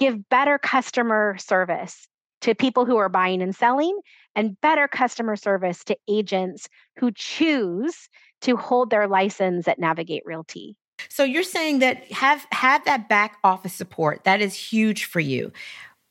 give 0.00 0.28
better 0.28 0.58
customer 0.58 1.38
service 1.38 2.06
to 2.42 2.54
people 2.54 2.84
who 2.84 2.98
are 2.98 3.08
buying 3.08 3.40
and 3.40 3.56
selling 3.56 3.98
and 4.36 4.60
better 4.60 4.86
customer 4.86 5.36
service 5.36 5.82
to 5.84 5.96
agents 6.10 6.68
who 6.98 7.10
choose 7.10 8.10
to 8.42 8.54
hold 8.58 8.90
their 8.90 9.08
license 9.08 9.66
at 9.66 9.78
Navigate 9.78 10.24
Realty. 10.26 10.76
So 11.08 11.24
you're 11.24 11.42
saying 11.42 11.78
that 11.78 12.12
have 12.12 12.46
have 12.52 12.84
that 12.84 13.08
back 13.08 13.38
office 13.42 13.72
support. 13.72 14.24
That 14.24 14.42
is 14.42 14.54
huge 14.54 15.06
for 15.06 15.20
you. 15.20 15.52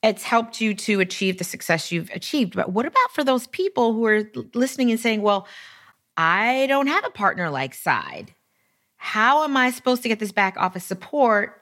It's 0.01 0.23
helped 0.23 0.61
you 0.61 0.73
to 0.73 0.99
achieve 1.01 1.37
the 1.37 1.43
success 1.43 1.91
you've 1.91 2.09
achieved. 2.11 2.55
But 2.55 2.71
what 2.71 2.85
about 2.85 3.11
for 3.11 3.23
those 3.23 3.47
people 3.47 3.93
who 3.93 4.05
are 4.05 4.23
listening 4.53 4.91
and 4.91 4.99
saying, 4.99 5.21
"Well, 5.21 5.47
I 6.17 6.65
don't 6.67 6.87
have 6.87 7.05
a 7.05 7.09
partner 7.09 7.49
like 7.49 7.73
Side. 7.73 8.33
How 8.97 9.43
am 9.43 9.55
I 9.55 9.71
supposed 9.71 10.03
to 10.03 10.09
get 10.09 10.19
this 10.19 10.31
back 10.31 10.57
office 10.57 10.83
support 10.83 11.59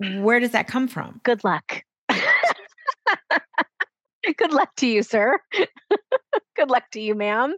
where 0.00 0.40
does 0.40 0.52
that 0.52 0.66
come 0.66 0.88
from? 0.88 1.20
Good 1.24 1.44
luck. 1.44 1.84
Good 4.36 4.52
luck 4.52 4.74
to 4.76 4.86
you, 4.86 5.02
sir. 5.02 5.38
Good 6.56 6.70
luck 6.70 6.84
to 6.92 7.00
you, 7.00 7.14
ma'am. 7.14 7.54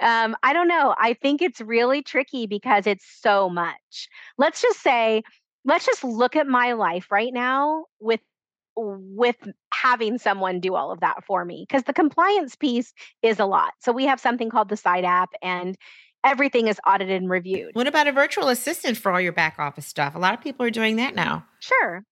Um, 0.00 0.36
I 0.42 0.52
don't 0.52 0.68
know. 0.68 0.94
I 0.98 1.14
think 1.14 1.40
it's 1.42 1.60
really 1.60 2.02
tricky 2.02 2.46
because 2.46 2.86
it's 2.86 3.06
so 3.20 3.48
much. 3.48 4.08
Let's 4.38 4.60
just 4.62 4.82
say, 4.82 5.22
let's 5.64 5.86
just 5.86 6.04
look 6.04 6.36
at 6.36 6.46
my 6.46 6.72
life 6.72 7.10
right 7.10 7.32
now 7.32 7.86
with 7.98 8.20
with 8.80 9.36
having 9.72 10.18
someone 10.18 10.60
do 10.60 10.74
all 10.74 10.90
of 10.90 11.00
that 11.00 11.24
for 11.26 11.44
me 11.44 11.64
because 11.68 11.84
the 11.84 11.92
compliance 11.92 12.56
piece 12.56 12.92
is 13.22 13.38
a 13.38 13.46
lot. 13.46 13.72
So 13.80 13.92
we 13.92 14.06
have 14.06 14.20
something 14.20 14.50
called 14.50 14.68
the 14.68 14.76
side 14.76 15.04
app 15.04 15.30
and 15.42 15.76
everything 16.24 16.68
is 16.68 16.80
audited 16.86 17.20
and 17.20 17.30
reviewed. 17.30 17.74
What 17.74 17.86
about 17.86 18.06
a 18.06 18.12
virtual 18.12 18.48
assistant 18.48 18.96
for 18.96 19.12
all 19.12 19.20
your 19.20 19.32
back 19.32 19.58
office 19.58 19.86
stuff? 19.86 20.14
A 20.14 20.18
lot 20.18 20.34
of 20.34 20.40
people 20.40 20.66
are 20.66 20.70
doing 20.70 20.96
that 20.96 21.14
now. 21.14 21.46
Sure. 21.60 22.04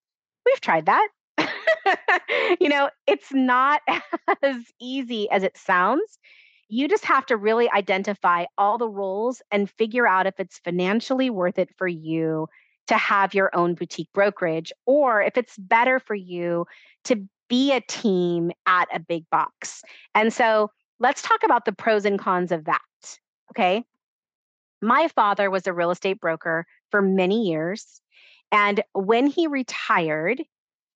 We've 0.47 0.61
tried 0.61 0.87
that. 0.87 1.09
you 2.61 2.69
know, 2.69 2.91
it's 3.07 3.33
not 3.33 3.83
as 4.43 4.57
easy 4.81 5.31
as 5.31 5.43
it 5.43 5.57
sounds. 5.57 6.19
You 6.69 6.89
just 6.89 7.05
have 7.07 7.25
to 7.27 7.37
really 7.37 7.71
identify 7.71 8.45
all 8.59 8.77
the 8.77 8.89
roles 8.89 9.41
and 9.51 9.71
figure 9.71 10.07
out 10.07 10.27
if 10.27 10.39
it's 10.39 10.59
financially 10.59 11.31
worth 11.31 11.59
it 11.59 11.71
for 11.79 11.89
you 11.89 12.47
to 12.89 12.97
have 12.97 13.35
your 13.35 13.51
own 13.55 13.75
boutique 13.75 14.13
brokerage 14.13 14.73
or 14.87 15.23
if 15.23 15.37
it's 15.37 15.57
better 15.57 15.99
for 16.01 16.15
you 16.15 16.67
to 17.05 17.29
be 17.49 17.73
a 17.73 17.81
team 17.81 18.51
at 18.67 18.89
a 18.93 18.99
big 18.99 19.25
box. 19.31 19.83
And 20.15 20.33
so 20.33 20.71
let's 21.01 21.23
talk 21.23 21.43
about 21.45 21.65
the 21.65 21.73
pros 21.73 22.05
and 22.05 22.19
cons 22.19 22.53
of 22.53 22.65
that. 22.65 22.81
Okay. 23.53 23.85
My 24.83 25.09
father 25.09 25.51
was 25.51 25.67
a 25.67 25.73
real 25.73 25.91
estate 25.91 26.21
broker 26.21 26.67
for 26.91 27.01
many 27.01 27.47
years. 27.47 28.01
And 28.53 28.83
when 28.93 29.27
he 29.27 29.47
retired, 29.47 30.43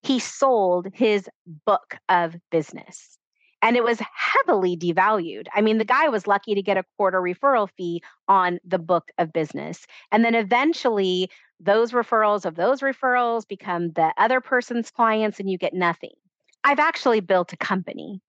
he 0.02 0.18
sold 0.18 0.88
his 0.92 1.28
book 1.66 1.96
of 2.08 2.34
business. 2.50 3.18
and 3.62 3.76
it 3.76 3.84
was 3.84 4.00
heavily 4.14 4.76
devalued. 4.76 5.46
I 5.54 5.60
mean, 5.60 5.78
the 5.78 5.84
guy 5.84 6.08
was 6.08 6.26
lucky 6.26 6.54
to 6.54 6.62
get 6.62 6.76
a 6.76 6.84
quarter 6.96 7.20
referral 7.20 7.68
fee 7.76 8.02
on 8.28 8.58
the 8.64 8.78
book 8.78 9.10
of 9.18 9.32
business. 9.32 9.86
And 10.10 10.24
then 10.24 10.34
eventually, 10.34 11.30
those 11.62 11.92
referrals 11.92 12.44
of 12.44 12.56
those 12.56 12.80
referrals 12.80 13.46
become 13.46 13.92
the 13.92 14.12
other 14.18 14.40
person's 14.40 14.90
clients, 14.90 15.40
and 15.40 15.48
you 15.48 15.58
get 15.58 15.74
nothing. 15.74 16.12
I've 16.64 16.78
actually 16.78 17.20
built 17.20 17.52
a 17.52 17.56
company. 17.56 18.20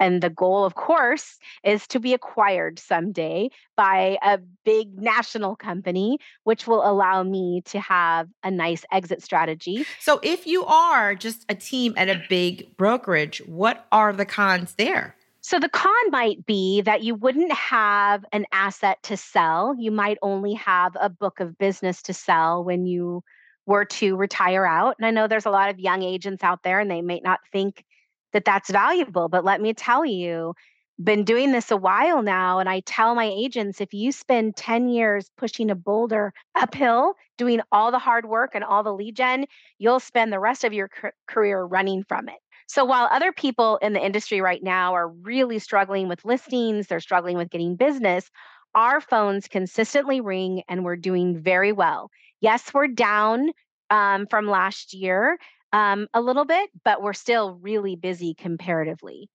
And 0.00 0.20
the 0.20 0.30
goal, 0.30 0.64
of 0.64 0.74
course, 0.74 1.38
is 1.62 1.86
to 1.88 2.00
be 2.00 2.12
acquired 2.12 2.80
someday 2.80 3.50
by 3.76 4.18
a 4.20 4.38
big 4.64 5.00
national 5.00 5.54
company, 5.54 6.18
which 6.42 6.66
will 6.66 6.84
allow 6.84 7.22
me 7.22 7.62
to 7.66 7.78
have 7.78 8.28
a 8.42 8.50
nice 8.50 8.84
exit 8.90 9.22
strategy. 9.22 9.86
So, 10.00 10.18
if 10.24 10.44
you 10.44 10.64
are 10.64 11.14
just 11.14 11.44
a 11.48 11.54
team 11.54 11.94
at 11.96 12.08
a 12.08 12.20
big 12.28 12.76
brokerage, 12.76 13.42
what 13.46 13.86
are 13.92 14.12
the 14.12 14.26
cons 14.26 14.74
there? 14.74 15.14
So, 15.42 15.58
the 15.58 15.68
con 15.68 15.92
might 16.10 16.46
be 16.46 16.82
that 16.82 17.02
you 17.02 17.14
wouldn't 17.16 17.52
have 17.52 18.24
an 18.32 18.46
asset 18.52 19.02
to 19.04 19.16
sell. 19.16 19.74
You 19.76 19.90
might 19.90 20.18
only 20.22 20.54
have 20.54 20.96
a 21.00 21.10
book 21.10 21.40
of 21.40 21.58
business 21.58 22.00
to 22.02 22.14
sell 22.14 22.62
when 22.64 22.86
you 22.86 23.22
were 23.66 23.84
to 23.84 24.16
retire 24.16 24.64
out. 24.64 24.96
And 24.98 25.06
I 25.06 25.10
know 25.10 25.26
there's 25.26 25.46
a 25.46 25.50
lot 25.50 25.68
of 25.70 25.80
young 25.80 26.02
agents 26.02 26.44
out 26.44 26.62
there 26.62 26.78
and 26.80 26.90
they 26.90 27.02
may 27.02 27.20
not 27.24 27.40
think 27.50 27.84
that 28.32 28.44
that's 28.44 28.70
valuable. 28.70 29.28
But 29.28 29.44
let 29.44 29.60
me 29.60 29.74
tell 29.74 30.04
you, 30.04 30.54
been 31.02 31.24
doing 31.24 31.50
this 31.52 31.70
a 31.72 31.76
while 31.76 32.22
now 32.22 32.58
and 32.60 32.68
I 32.68 32.80
tell 32.80 33.14
my 33.14 33.24
agents 33.26 33.80
if 33.80 33.92
you 33.92 34.12
spend 34.12 34.56
10 34.56 34.88
years 34.88 35.30
pushing 35.36 35.70
a 35.70 35.74
boulder 35.74 36.32
uphill 36.54 37.14
doing 37.38 37.60
all 37.72 37.90
the 37.90 37.98
hard 37.98 38.26
work 38.26 38.52
and 38.54 38.62
all 38.62 38.82
the 38.84 38.92
lead 38.94 39.16
gen 39.16 39.46
you'll 39.78 40.00
spend 40.00 40.32
the 40.32 40.38
rest 40.38 40.64
of 40.64 40.72
your 40.72 40.90
career 41.26 41.62
running 41.64 42.04
from 42.04 42.28
it. 42.28 42.36
So 42.72 42.86
while 42.86 43.06
other 43.12 43.32
people 43.32 43.76
in 43.82 43.92
the 43.92 44.02
industry 44.02 44.40
right 44.40 44.62
now 44.62 44.94
are 44.94 45.06
really 45.06 45.58
struggling 45.58 46.08
with 46.08 46.24
listings, 46.24 46.86
they're 46.86 47.00
struggling 47.00 47.36
with 47.36 47.50
getting 47.50 47.76
business, 47.76 48.30
our 48.74 48.98
phones 48.98 49.46
consistently 49.46 50.22
ring 50.22 50.62
and 50.70 50.82
we're 50.82 50.96
doing 50.96 51.38
very 51.38 51.72
well. 51.72 52.08
Yes, 52.40 52.72
we're 52.72 52.88
down 52.88 53.50
um, 53.90 54.26
from 54.30 54.46
last 54.46 54.94
year, 54.94 55.36
um, 55.74 56.06
a 56.14 56.22
little 56.22 56.46
bit, 56.46 56.70
but 56.82 57.02
we're 57.02 57.12
still 57.12 57.58
really 57.60 57.94
busy 57.94 58.32
comparatively. 58.32 59.28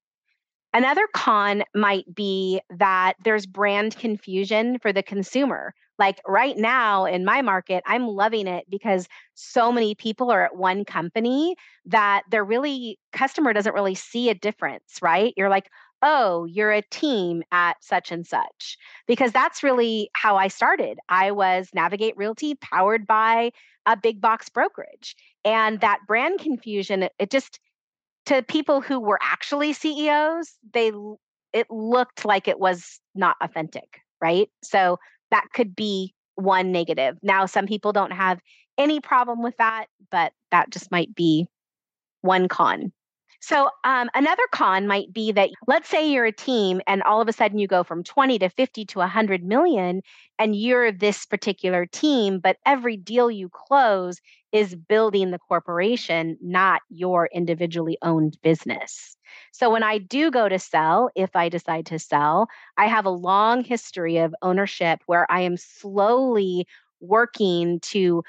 Another 0.74 1.08
con 1.14 1.62
might 1.76 2.12
be 2.12 2.60
that 2.72 3.14
there's 3.24 3.46
brand 3.46 3.96
confusion 3.96 4.80
for 4.80 4.92
the 4.92 5.04
consumer. 5.04 5.76
Like 6.00 6.22
right 6.28 6.58
now 6.58 7.06
in 7.06 7.26
my 7.26 7.42
market, 7.42 7.84
I'm 7.86 8.08
loving 8.08 8.48
it 8.48 8.66
because 8.70 9.08
so 9.34 9.72
many 9.72 9.96
people 9.96 10.32
are 10.32 10.46
at 10.46 10.56
one 10.56 10.86
company 10.86 11.56
that 11.86 12.24
they're 12.30 12.44
really, 12.44 13.00
customer 13.12 13.54
doesn't 13.54 13.74
really 13.74 13.96
see 13.96 14.30
a 14.30 14.36
difference, 14.36 15.00
right? 15.02 15.34
You're 15.36 15.50
like, 15.50 15.70
oh, 16.04 16.46
you're 16.46 16.72
a 16.72 16.84
team 16.84 17.44
at 17.52 17.84
such 17.84 18.12
and 18.12 18.26
such. 18.26 18.78
Because 19.08 19.32
that's 19.32 19.64
really 19.64 20.10
how 20.14 20.36
I 20.36 20.48
started. 20.48 21.00
I 21.10 21.32
was 21.32 21.70
Navigate 21.74 22.16
Realty 22.18 22.56
powered 22.56 23.08
by 23.08 23.52
a 23.86 23.98
big 23.98 24.22
box 24.22 24.50
brokerage. 24.50 25.16
And 25.44 25.80
that 25.80 26.00
brand 26.08 26.40
confusion, 26.40 27.10
it, 27.18 27.32
just, 27.32 27.60
to 28.26 28.44
people 28.44 28.82
who 28.82 29.00
were 29.00 29.20
actually 29.22 29.74
CEOs, 29.74 30.54
they, 30.74 30.92
it 31.54 31.72
looked 31.72 32.26
like 32.26 32.48
it 32.48 32.60
was 32.60 33.00
not 33.16 33.38
authentic, 33.42 34.02
right? 34.22 34.50
So 34.64 35.00
that 35.32 35.48
could 35.54 35.76
be 35.76 36.14
one 36.36 36.72
negative. 36.72 37.18
Now, 37.22 37.46
some 37.46 37.66
people 37.66 37.92
don't 37.92 38.12
have 38.12 38.40
any 38.78 39.00
problem 39.00 39.42
with 39.42 39.58
that, 39.58 39.88
but 40.12 40.34
that 40.52 40.70
just 40.70 40.92
might 40.92 41.14
be 41.16 41.48
one 42.22 42.48
con. 42.48 42.92
So, 43.40 43.70
um, 43.84 44.10
another 44.16 44.44
con 44.52 44.88
might 44.88 45.14
be 45.14 45.32
that 45.32 45.50
let's 45.68 45.88
say 45.90 46.10
you're 46.10 46.26
a 46.26 46.32
team 46.32 46.82
and 46.88 47.04
all 47.04 47.22
of 47.22 47.28
a 47.28 47.34
sudden 47.34 47.60
you 47.60 47.68
go 47.68 47.84
from 47.84 48.04
20 48.04 48.40
to 48.40 48.50
50 48.50 48.86
to 48.86 49.00
100 49.00 49.44
million 49.44 50.02
and 50.40 50.56
you're 50.56 50.92
this 50.92 51.26
particular 51.26 51.86
team, 51.86 52.40
but 52.40 52.58
every 52.66 52.98
deal 52.98 53.30
you 53.30 53.50
close 53.50 54.20
is 54.52 54.76
building 54.76 55.32
the 55.32 55.40
corporation, 55.40 56.38
not 56.42 56.82
your 56.90 57.30
individually 57.34 57.98
owned 58.02 58.38
business. 58.42 59.16
So, 59.52 59.70
when 59.70 59.84
I 59.84 60.00
do 60.00 60.32
go 60.32 60.50
to 60.50 60.58
sell, 60.58 61.10
if 61.16 61.36
I 61.36 61.50
decide 61.50 61.86
to 61.88 62.00
sell, 62.00 62.48
I 62.78 62.88
have 62.88 63.06
a 63.06 63.10
long 63.10 63.64
history 63.64 64.18
of 64.18 64.34
ownership 64.42 65.02
where 65.06 65.32
I 65.32 65.42
am 65.42 65.58
slowly 65.58 66.66
working 67.00 67.80
to 67.82 68.24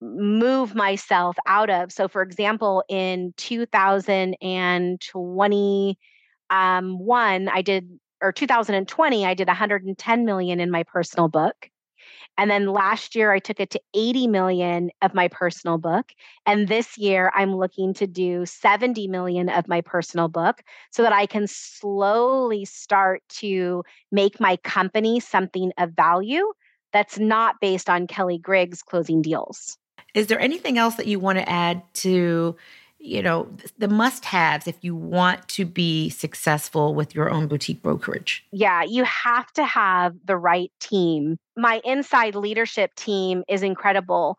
move 0.00 0.74
myself 0.74 1.36
out 1.46 1.70
of. 1.70 1.92
So, 1.92 2.08
for 2.08 2.22
example, 2.22 2.82
in 2.88 3.34
2021, 3.36 5.96
um, 6.50 7.48
I 7.52 7.62
did, 7.62 7.98
or 8.20 8.32
2020, 8.32 9.26
I 9.26 9.34
did 9.34 9.48
110 9.48 10.24
million 10.24 10.60
in 10.60 10.70
my 10.70 10.84
personal 10.84 11.28
book. 11.28 11.70
And 12.36 12.48
then 12.48 12.66
last 12.66 13.16
year, 13.16 13.32
I 13.32 13.40
took 13.40 13.58
it 13.58 13.70
to 13.70 13.80
80 13.94 14.28
million 14.28 14.90
of 15.02 15.12
my 15.12 15.26
personal 15.26 15.76
book. 15.76 16.12
And 16.46 16.68
this 16.68 16.96
year, 16.96 17.32
I'm 17.34 17.56
looking 17.56 17.92
to 17.94 18.06
do 18.06 18.46
70 18.46 19.08
million 19.08 19.48
of 19.48 19.66
my 19.66 19.80
personal 19.80 20.28
book 20.28 20.62
so 20.92 21.02
that 21.02 21.12
I 21.12 21.26
can 21.26 21.48
slowly 21.48 22.64
start 22.64 23.24
to 23.40 23.82
make 24.12 24.38
my 24.38 24.56
company 24.58 25.18
something 25.18 25.72
of 25.78 25.96
value 25.96 26.52
that's 26.92 27.18
not 27.18 27.56
based 27.60 27.90
on 27.90 28.06
Kelli 28.06 28.40
Griggs 28.40 28.82
closing 28.82 29.20
deals. 29.20 29.76
Is 30.14 30.26
there 30.26 30.40
anything 30.40 30.78
else 30.78 30.96
that 30.96 31.06
you 31.06 31.18
want 31.18 31.38
to 31.38 31.48
add 31.48 31.82
to, 31.94 32.56
you 32.98 33.22
know, 33.22 33.48
the 33.76 33.88
must 33.88 34.24
haves 34.24 34.66
if 34.66 34.76
you 34.82 34.94
want 34.94 35.46
to 35.48 35.64
be 35.64 36.08
successful 36.10 36.94
with 36.94 37.14
your 37.14 37.30
own 37.30 37.46
boutique 37.46 37.82
brokerage? 37.82 38.44
Yeah, 38.52 38.82
you 38.82 39.04
have 39.04 39.52
to 39.52 39.64
have 39.64 40.14
the 40.24 40.36
right 40.36 40.72
team. 40.80 41.36
My 41.56 41.80
inside 41.84 42.34
leadership 42.34 42.94
team 42.94 43.44
is 43.48 43.62
incredible. 43.62 44.36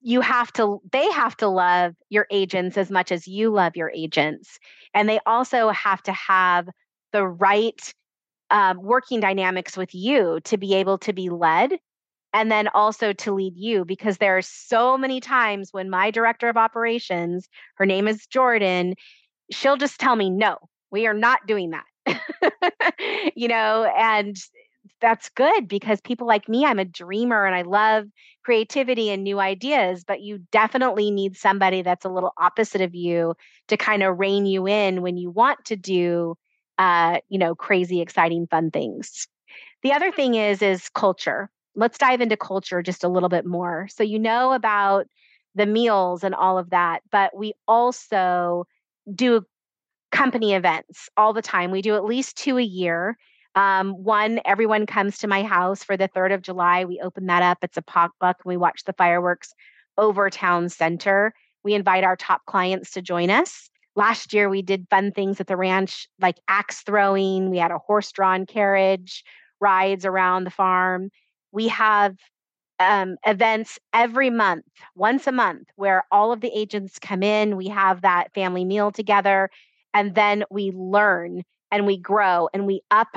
You 0.00 0.20
have 0.20 0.52
to, 0.54 0.80
they 0.92 1.10
have 1.12 1.36
to 1.38 1.48
love 1.48 1.94
your 2.08 2.26
agents 2.30 2.76
as 2.76 2.90
much 2.90 3.12
as 3.12 3.28
you 3.28 3.50
love 3.50 3.76
your 3.76 3.90
agents. 3.90 4.58
And 4.94 5.08
they 5.08 5.20
also 5.26 5.68
have 5.70 6.02
to 6.04 6.12
have 6.12 6.68
the 7.12 7.26
right 7.26 7.80
um, 8.50 8.82
working 8.82 9.20
dynamics 9.20 9.76
with 9.76 9.94
you 9.94 10.40
to 10.44 10.56
be 10.56 10.74
able 10.74 10.98
to 10.98 11.12
be 11.12 11.28
led 11.28 11.72
and 12.32 12.50
then 12.50 12.68
also 12.68 13.12
to 13.12 13.34
lead 13.34 13.54
you 13.56 13.84
because 13.84 14.18
there 14.18 14.36
are 14.36 14.42
so 14.42 14.98
many 14.98 15.20
times 15.20 15.72
when 15.72 15.90
my 15.90 16.10
director 16.10 16.48
of 16.48 16.56
operations, 16.56 17.48
her 17.76 17.86
name 17.86 18.06
is 18.06 18.26
Jordan, 18.26 18.94
she'll 19.50 19.76
just 19.76 19.98
tell 19.98 20.16
me, 20.16 20.30
no, 20.30 20.58
we 20.90 21.06
are 21.06 21.14
not 21.14 21.46
doing 21.46 21.70
that. 21.70 23.32
you 23.36 23.48
know, 23.48 23.84
and 23.96 24.36
that's 25.00 25.28
good 25.30 25.68
because 25.68 26.00
people 26.00 26.26
like 26.26 26.48
me, 26.48 26.64
I'm 26.64 26.78
a 26.78 26.84
dreamer 26.84 27.44
and 27.44 27.54
I 27.54 27.62
love 27.62 28.06
creativity 28.44 29.10
and 29.10 29.22
new 29.22 29.38
ideas, 29.38 30.04
but 30.04 30.20
you 30.20 30.40
definitely 30.50 31.10
need 31.10 31.36
somebody 31.36 31.82
that's 31.82 32.04
a 32.04 32.10
little 32.10 32.32
opposite 32.38 32.80
of 32.80 32.94
you 32.94 33.34
to 33.68 33.76
kind 33.76 34.02
of 34.02 34.18
rein 34.18 34.46
you 34.46 34.66
in 34.66 35.02
when 35.02 35.16
you 35.16 35.30
want 35.30 35.64
to 35.66 35.76
do 35.76 36.36
uh, 36.78 37.18
you 37.28 37.38
know, 37.38 37.54
crazy, 37.54 38.00
exciting, 38.00 38.46
fun 38.46 38.70
things. 38.70 39.26
The 39.82 39.92
other 39.92 40.12
thing 40.12 40.34
is 40.34 40.62
is 40.62 40.88
culture 40.88 41.50
let's 41.78 41.96
dive 41.96 42.20
into 42.20 42.36
culture 42.36 42.82
just 42.82 43.04
a 43.04 43.08
little 43.08 43.28
bit 43.28 43.46
more. 43.46 43.88
So, 43.90 44.02
you 44.02 44.18
know 44.18 44.52
about 44.52 45.06
the 45.54 45.66
meals 45.66 46.24
and 46.24 46.34
all 46.34 46.58
of 46.58 46.70
that, 46.70 47.00
but 47.10 47.36
we 47.36 47.54
also 47.66 48.66
do 49.14 49.44
company 50.10 50.54
events 50.54 51.08
all 51.16 51.32
the 51.32 51.42
time. 51.42 51.70
We 51.70 51.82
do 51.82 51.94
at 51.94 52.04
least 52.04 52.36
two 52.36 52.58
a 52.58 52.62
year. 52.62 53.16
Um, 53.54 53.92
one, 53.92 54.40
everyone 54.44 54.86
comes 54.86 55.18
to 55.18 55.28
my 55.28 55.42
house 55.42 55.82
for 55.82 55.96
the 55.96 56.08
3rd 56.08 56.34
of 56.34 56.42
July. 56.42 56.84
We 56.84 57.00
open 57.00 57.26
that 57.26 57.42
up. 57.42 57.58
It's 57.62 57.76
a 57.76 57.82
potluck 57.82 58.36
and 58.44 58.48
we 58.50 58.56
watch 58.56 58.84
the 58.84 58.92
fireworks 58.92 59.52
over 59.96 60.30
town 60.30 60.68
center. 60.68 61.32
We 61.64 61.74
invite 61.74 62.04
our 62.04 62.16
top 62.16 62.44
clients 62.46 62.92
to 62.92 63.02
join 63.02 63.30
us. 63.30 63.70
Last 63.96 64.32
year, 64.32 64.48
we 64.48 64.62
did 64.62 64.86
fun 64.90 65.12
things 65.12 65.40
at 65.40 65.48
the 65.48 65.56
ranch, 65.56 66.08
like 66.20 66.36
axe 66.46 66.82
throwing. 66.82 67.50
We 67.50 67.58
had 67.58 67.72
a 67.72 67.78
horse 67.78 68.12
drawn 68.12 68.46
carriage, 68.46 69.24
rides 69.60 70.04
around 70.04 70.44
the 70.44 70.50
farm 70.50 71.10
we 71.52 71.68
have 71.68 72.16
um, 72.80 73.16
events 73.26 73.78
every 73.92 74.30
month, 74.30 74.64
once 74.94 75.26
a 75.26 75.32
month, 75.32 75.68
where 75.76 76.04
all 76.12 76.32
of 76.32 76.40
the 76.40 76.50
agents 76.56 76.98
come 76.98 77.22
in. 77.22 77.56
We 77.56 77.68
have 77.68 78.02
that 78.02 78.32
family 78.34 78.64
meal 78.64 78.92
together, 78.92 79.50
and 79.92 80.14
then 80.14 80.44
we 80.50 80.70
learn 80.72 81.42
and 81.70 81.86
we 81.86 81.98
grow 81.98 82.48
and 82.54 82.66
we 82.66 82.82
up 82.90 83.08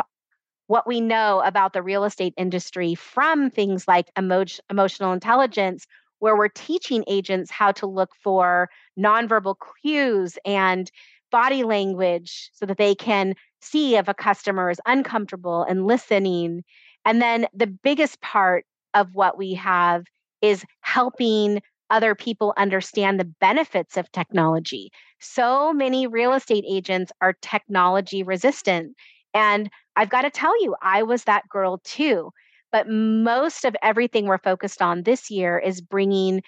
what 0.67 0.88
we 0.88 1.02
know 1.02 1.41
about 1.46 1.74
the 1.74 1.82
real 1.82 2.06
estate 2.06 2.34
industry 2.38 2.96
from 2.96 3.50
things 3.50 3.88
like 3.88 4.08
emo- 4.17 4.46
emotional 4.70 5.12
intelligence, 5.12 5.86
where 6.20 6.38
we're 6.38 6.48
teaching 6.48 7.04
agents 7.08 7.52
how 7.52 7.72
to 7.74 7.86
look 7.86 8.12
for 8.24 8.70
nonverbal 8.98 9.56
cues 9.82 10.38
and 10.46 10.89
body 11.30 11.63
language 11.63 12.50
so 12.54 12.65
that 12.65 12.78
they 12.78 12.96
can 12.96 13.34
see 13.62 13.96
if 13.96 14.08
a 14.08 14.13
customer 14.13 14.70
is 14.70 14.80
uncomfortable 14.86 15.63
and 15.63 15.88
listening 15.88 16.63
and 17.05 17.21
then 17.21 17.47
the 17.53 17.67
biggest 17.67 18.21
part 18.21 18.65
of 18.93 19.13
what 19.13 19.37
we 19.37 19.53
have 19.55 20.05
is 20.41 20.65
helping 20.81 21.61
other 21.89 22.15
people 22.15 22.53
understand 22.57 23.19
the 23.19 23.31
benefits 23.41 23.97
of 23.97 24.11
technology. 24.11 24.91
So 25.19 25.73
many 25.73 26.07
real 26.07 26.33
estate 26.33 26.63
agents 26.67 27.11
are 27.21 27.35
technology 27.41 28.23
resistant. 28.23 28.95
And 29.33 29.69
I've 29.95 30.09
got 30.09 30.21
to 30.21 30.29
tell 30.29 30.61
you, 30.63 30.75
I 30.81 31.03
was 31.03 31.25
that 31.25 31.47
girl 31.49 31.81
too. 31.83 32.31
But 32.71 32.89
most 32.89 33.65
of 33.65 33.75
everything 33.83 34.25
we're 34.25 34.37
focused 34.37 34.81
on 34.81 35.03
this 35.03 35.29
year 35.29 35.59
is 35.59 35.81
bringing 35.81 36.41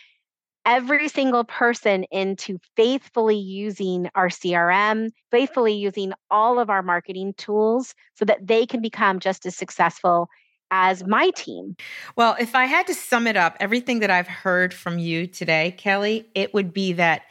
every 0.66 1.10
single 1.10 1.44
person 1.44 2.06
into 2.12 2.58
faithfully 2.78 3.36
using 3.36 4.10
our 4.16 4.30
CRM, 4.30 5.10
faithfully 5.30 5.74
using 5.74 6.14
all 6.32 6.58
of 6.58 6.70
our 6.70 6.82
marketing 6.82 7.34
tools 7.38 7.94
so 8.16 8.24
that 8.24 8.48
they 8.48 8.66
can 8.66 8.82
become 8.82 9.20
just 9.20 9.46
as 9.46 9.58
successful 9.58 10.30
as 10.74 11.06
my 11.06 11.30
team. 11.36 11.78
Well, 12.16 12.36
if 12.40 12.56
I 12.56 12.66
had 12.66 12.88
to 12.88 12.96
sum 12.96 13.28
it 13.28 13.38
up, 13.38 13.56
everything 13.60 14.00
that 14.00 14.10
I've 14.10 14.28
heard 14.28 14.74
from 14.74 14.98
you 14.98 15.28
today, 15.28 15.76
Kelli, 15.78 16.26
it 16.34 16.52
would 16.56 16.74
be 16.74 16.94
that 16.94 17.22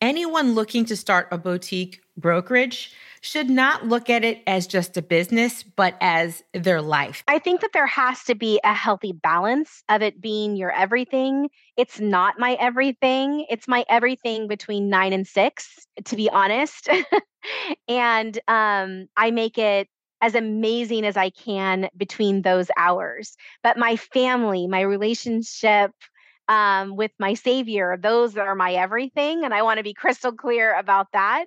anyone 0.00 0.54
looking 0.54 0.84
to 0.84 0.96
start 0.96 1.26
a 1.32 1.36
boutique 1.36 2.00
brokerage 2.16 2.92
should 3.20 3.50
not 3.50 3.86
look 3.86 4.08
at 4.08 4.24
it 4.24 4.42
as 4.46 4.68
just 4.68 4.96
a 4.96 5.02
business, 5.02 5.64
but 5.64 5.96
as 6.00 6.42
their 6.54 6.80
life. 6.80 7.24
I 7.26 7.40
think 7.40 7.60
that 7.60 7.72
there 7.72 7.86
has 7.86 8.22
to 8.24 8.36
be 8.36 8.60
a 8.62 8.74
healthy 8.74 9.12
balance 9.12 9.82
of 9.88 10.02
it 10.02 10.20
being 10.20 10.56
your 10.56 10.72
everything. 10.72 11.48
It's 11.76 12.00
not 12.00 12.38
my 12.38 12.54
everything, 12.54 13.46
it's 13.50 13.66
my 13.66 13.84
everything 13.88 14.46
between 14.46 14.88
nine 14.88 15.12
and 15.12 15.26
six, 15.26 15.86
to 16.04 16.16
be 16.16 16.30
honest. 16.30 16.88
and 17.88 18.38
um, 18.46 19.06
I 19.16 19.32
make 19.32 19.58
it 19.58 19.88
as 20.22 20.34
amazing 20.34 21.04
as 21.04 21.16
I 21.18 21.30
can 21.30 21.90
between 21.96 22.42
those 22.42 22.70
hours. 22.78 23.36
But 23.62 23.76
my 23.76 23.96
family, 23.96 24.66
my 24.68 24.80
relationship 24.80 25.92
um, 26.48 26.96
with 26.96 27.12
my 27.20 27.34
savior 27.34 27.96
those 28.02 28.36
are 28.36 28.56
my 28.56 28.72
everything 28.74 29.44
and 29.44 29.54
i 29.54 29.62
want 29.62 29.78
to 29.78 29.84
be 29.84 29.94
crystal 29.94 30.32
clear 30.32 30.76
about 30.76 31.06
that. 31.12 31.46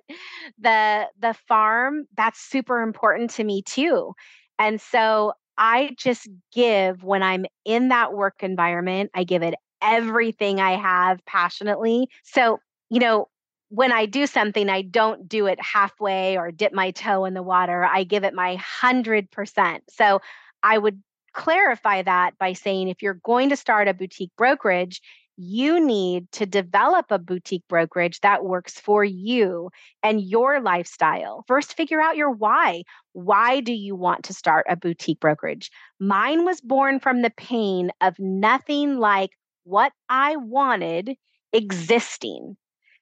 The 0.58 1.06
the 1.20 1.34
farm 1.48 2.06
that's 2.16 2.40
super 2.40 2.80
important 2.80 3.30
to 3.32 3.44
me 3.44 3.62
too. 3.62 4.14
And 4.58 4.80
so 4.80 5.34
i 5.58 5.94
just 5.98 6.28
give 6.52 7.02
when 7.04 7.22
i'm 7.22 7.46
in 7.64 7.88
that 7.88 8.12
work 8.14 8.42
environment 8.42 9.10
i 9.14 9.24
give 9.24 9.42
it 9.42 9.54
everything 9.82 10.60
i 10.60 10.72
have 10.76 11.24
passionately. 11.26 12.08
So 12.24 12.58
you 12.90 13.00
know 13.00 13.28
when 13.68 13.92
I 13.92 14.06
do 14.06 14.26
something, 14.26 14.68
I 14.68 14.82
don't 14.82 15.28
do 15.28 15.46
it 15.46 15.60
halfway 15.60 16.36
or 16.38 16.52
dip 16.52 16.72
my 16.72 16.92
toe 16.92 17.24
in 17.24 17.34
the 17.34 17.42
water. 17.42 17.84
I 17.84 18.04
give 18.04 18.24
it 18.24 18.34
my 18.34 18.56
100%. 18.56 19.80
So 19.90 20.20
I 20.62 20.78
would 20.78 21.02
clarify 21.32 22.02
that 22.02 22.38
by 22.38 22.52
saying 22.52 22.88
if 22.88 23.02
you're 23.02 23.20
going 23.24 23.50
to 23.50 23.56
start 23.56 23.88
a 23.88 23.94
boutique 23.94 24.32
brokerage, 24.38 25.02
you 25.36 25.84
need 25.84 26.30
to 26.32 26.46
develop 26.46 27.06
a 27.10 27.18
boutique 27.18 27.64
brokerage 27.68 28.20
that 28.20 28.44
works 28.44 28.80
for 28.80 29.04
you 29.04 29.70
and 30.02 30.22
your 30.22 30.60
lifestyle. 30.60 31.44
First, 31.46 31.76
figure 31.76 32.00
out 32.00 32.16
your 32.16 32.30
why. 32.30 32.84
Why 33.12 33.60
do 33.60 33.72
you 33.72 33.94
want 33.94 34.24
to 34.24 34.34
start 34.34 34.64
a 34.68 34.76
boutique 34.76 35.20
brokerage? 35.20 35.70
Mine 36.00 36.44
was 36.46 36.60
born 36.62 37.00
from 37.00 37.20
the 37.20 37.32
pain 37.36 37.90
of 38.00 38.18
nothing 38.18 38.96
like 38.96 39.30
what 39.64 39.92
I 40.08 40.36
wanted 40.36 41.16
existing. 41.52 42.56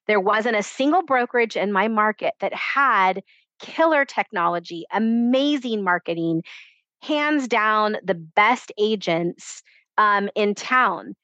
There 0.07 0.19
wasn't 0.19 0.55
a 0.55 0.63
single 0.63 1.03
brokerage 1.03 1.55
in 1.55 1.71
my 1.71 1.87
market 1.87 2.33
that 2.39 2.53
had 2.53 3.23
killer 3.59 4.05
technology, 4.05 4.85
amazing 4.91 5.83
marketing, 5.83 6.43
hands 7.01 7.47
down 7.47 7.97
the 8.03 8.15
best 8.15 8.71
agents 8.77 9.63
um, 9.97 10.29
in 10.35 10.55
town. 10.55 11.15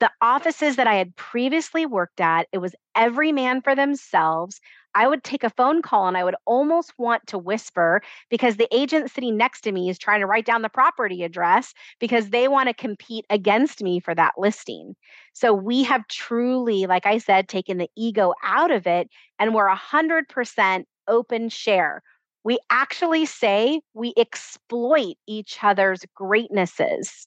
The 0.00 0.10
offices 0.20 0.76
that 0.76 0.86
I 0.86 0.94
had 0.94 1.16
previously 1.16 1.86
worked 1.86 2.20
at, 2.20 2.48
it 2.52 2.58
was 2.58 2.74
every 2.94 3.32
man 3.32 3.62
for 3.62 3.74
themselves. 3.74 4.60
I 4.96 5.06
would 5.06 5.22
take 5.22 5.44
a 5.44 5.50
phone 5.50 5.82
call 5.82 6.08
and 6.08 6.16
I 6.16 6.24
would 6.24 6.36
almost 6.46 6.94
want 6.96 7.26
to 7.26 7.38
whisper 7.38 8.00
because 8.30 8.56
the 8.56 8.74
agent 8.74 9.10
sitting 9.10 9.36
next 9.36 9.60
to 9.62 9.72
me 9.72 9.90
is 9.90 9.98
trying 9.98 10.20
to 10.20 10.26
write 10.26 10.46
down 10.46 10.62
the 10.62 10.70
property 10.70 11.22
address 11.22 11.74
because 12.00 12.30
they 12.30 12.48
want 12.48 12.70
to 12.70 12.74
compete 12.74 13.26
against 13.28 13.82
me 13.82 14.00
for 14.00 14.14
that 14.14 14.32
listing. 14.38 14.96
So 15.34 15.52
we 15.52 15.82
have 15.82 16.08
truly, 16.08 16.86
like 16.86 17.04
I 17.04 17.18
said, 17.18 17.46
taken 17.46 17.76
the 17.76 17.90
ego 17.94 18.32
out 18.42 18.70
of 18.70 18.86
it 18.86 19.10
and 19.38 19.54
we're 19.54 19.68
100% 19.68 20.84
open 21.08 21.50
share 21.50 22.02
we 22.46 22.60
actually 22.70 23.26
say 23.26 23.80
we 23.92 24.14
exploit 24.16 25.16
each 25.26 25.58
other's 25.64 26.04
greatnesses. 26.14 27.26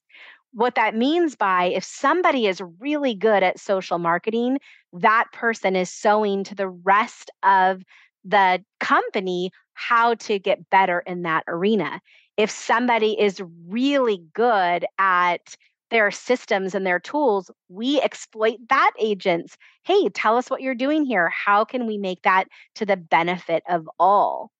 What 0.51 0.75
that 0.75 0.95
means 0.95 1.35
by 1.35 1.65
if 1.65 1.83
somebody 1.83 2.47
is 2.47 2.61
really 2.79 3.13
good 3.13 3.43
at 3.43 3.59
social 3.59 3.99
marketing, 3.99 4.59
that 4.93 5.25
person 5.31 5.75
is 5.75 5.89
sewing 5.89 6.43
to 6.45 6.55
the 6.55 6.69
rest 6.69 7.29
of 7.43 7.83
the 8.25 8.63
company 8.79 9.51
how 9.73 10.15
to 10.15 10.39
get 10.39 10.69
better 10.69 10.99
in 11.05 11.21
that 11.21 11.43
arena. 11.47 12.01
If 12.35 12.49
somebody 12.49 13.19
is 13.19 13.41
really 13.67 14.23
good 14.33 14.85
at 14.97 15.55
their 15.89 16.11
systems 16.11 16.75
and 16.75 16.85
their 16.85 16.99
tools, 16.99 17.49
we 17.67 18.01
exploit 18.01 18.57
that 18.69 18.91
agents. 18.99 19.57
Hey, 19.83 20.09
tell 20.09 20.37
us 20.37 20.49
what 20.49 20.61
you're 20.61 20.75
doing 20.75 21.05
here. 21.05 21.29
How 21.29 21.65
can 21.65 21.87
we 21.87 21.97
make 21.97 22.21
that 22.23 22.45
to 22.75 22.85
the 22.85 22.97
benefit 22.97 23.63
of 23.69 23.89
all? 23.99 24.51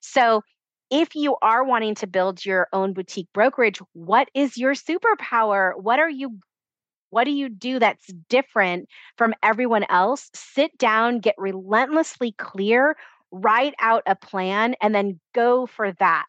So, 0.00 0.42
if 0.90 1.14
you 1.14 1.36
are 1.42 1.64
wanting 1.64 1.94
to 1.96 2.06
build 2.06 2.44
your 2.44 2.68
own 2.72 2.92
boutique 2.92 3.28
brokerage, 3.34 3.80
what 3.92 4.28
is 4.34 4.56
your 4.56 4.74
superpower? 4.74 5.72
What 5.80 5.98
are 5.98 6.10
you 6.10 6.38
what 7.10 7.24
do 7.24 7.30
you 7.30 7.48
do 7.48 7.78
that's 7.78 8.06
different 8.28 8.88
from 9.16 9.34
everyone 9.42 9.84
else? 9.88 10.30
Sit 10.34 10.76
down, 10.78 11.20
get 11.20 11.34
relentlessly 11.38 12.32
clear, 12.32 12.96
write 13.30 13.74
out 13.80 14.02
a 14.06 14.14
plan 14.14 14.74
and 14.82 14.94
then 14.94 15.18
go 15.34 15.66
for 15.66 15.92
that. 15.92 16.26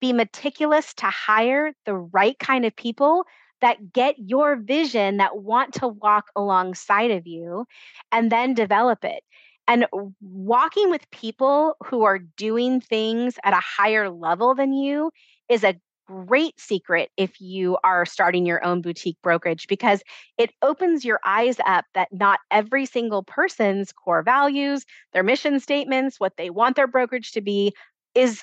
Be 0.00 0.12
meticulous 0.12 0.94
to 0.94 1.06
hire 1.06 1.72
the 1.84 1.94
right 1.96 2.38
kind 2.38 2.64
of 2.64 2.76
people 2.76 3.24
that 3.60 3.92
get 3.92 4.16
your 4.18 4.56
vision 4.56 5.16
that 5.16 5.38
want 5.38 5.74
to 5.74 5.88
walk 5.88 6.26
alongside 6.36 7.10
of 7.10 7.26
you 7.26 7.64
and 8.12 8.30
then 8.30 8.54
develop 8.54 9.04
it. 9.04 9.22
And 9.66 9.86
walking 10.20 10.90
with 10.90 11.10
people 11.10 11.76
who 11.84 12.04
are 12.04 12.18
doing 12.18 12.80
things 12.80 13.36
at 13.44 13.54
a 13.54 13.60
higher 13.62 14.10
level 14.10 14.54
than 14.54 14.72
you 14.74 15.10
is 15.48 15.64
a 15.64 15.76
great 16.06 16.58
secret 16.60 17.10
if 17.16 17.40
you 17.40 17.78
are 17.82 18.04
starting 18.04 18.44
your 18.44 18.62
own 18.64 18.82
boutique 18.82 19.16
brokerage 19.22 19.66
because 19.68 20.02
it 20.36 20.50
opens 20.60 21.02
your 21.04 21.18
eyes 21.24 21.56
up 21.66 21.86
that 21.94 22.08
not 22.12 22.40
every 22.50 22.84
single 22.84 23.22
person's 23.22 23.90
core 23.90 24.22
values, 24.22 24.84
their 25.14 25.22
mission 25.22 25.58
statements, 25.60 26.20
what 26.20 26.36
they 26.36 26.50
want 26.50 26.76
their 26.76 26.86
brokerage 26.86 27.32
to 27.32 27.40
be 27.40 27.72
is 28.14 28.42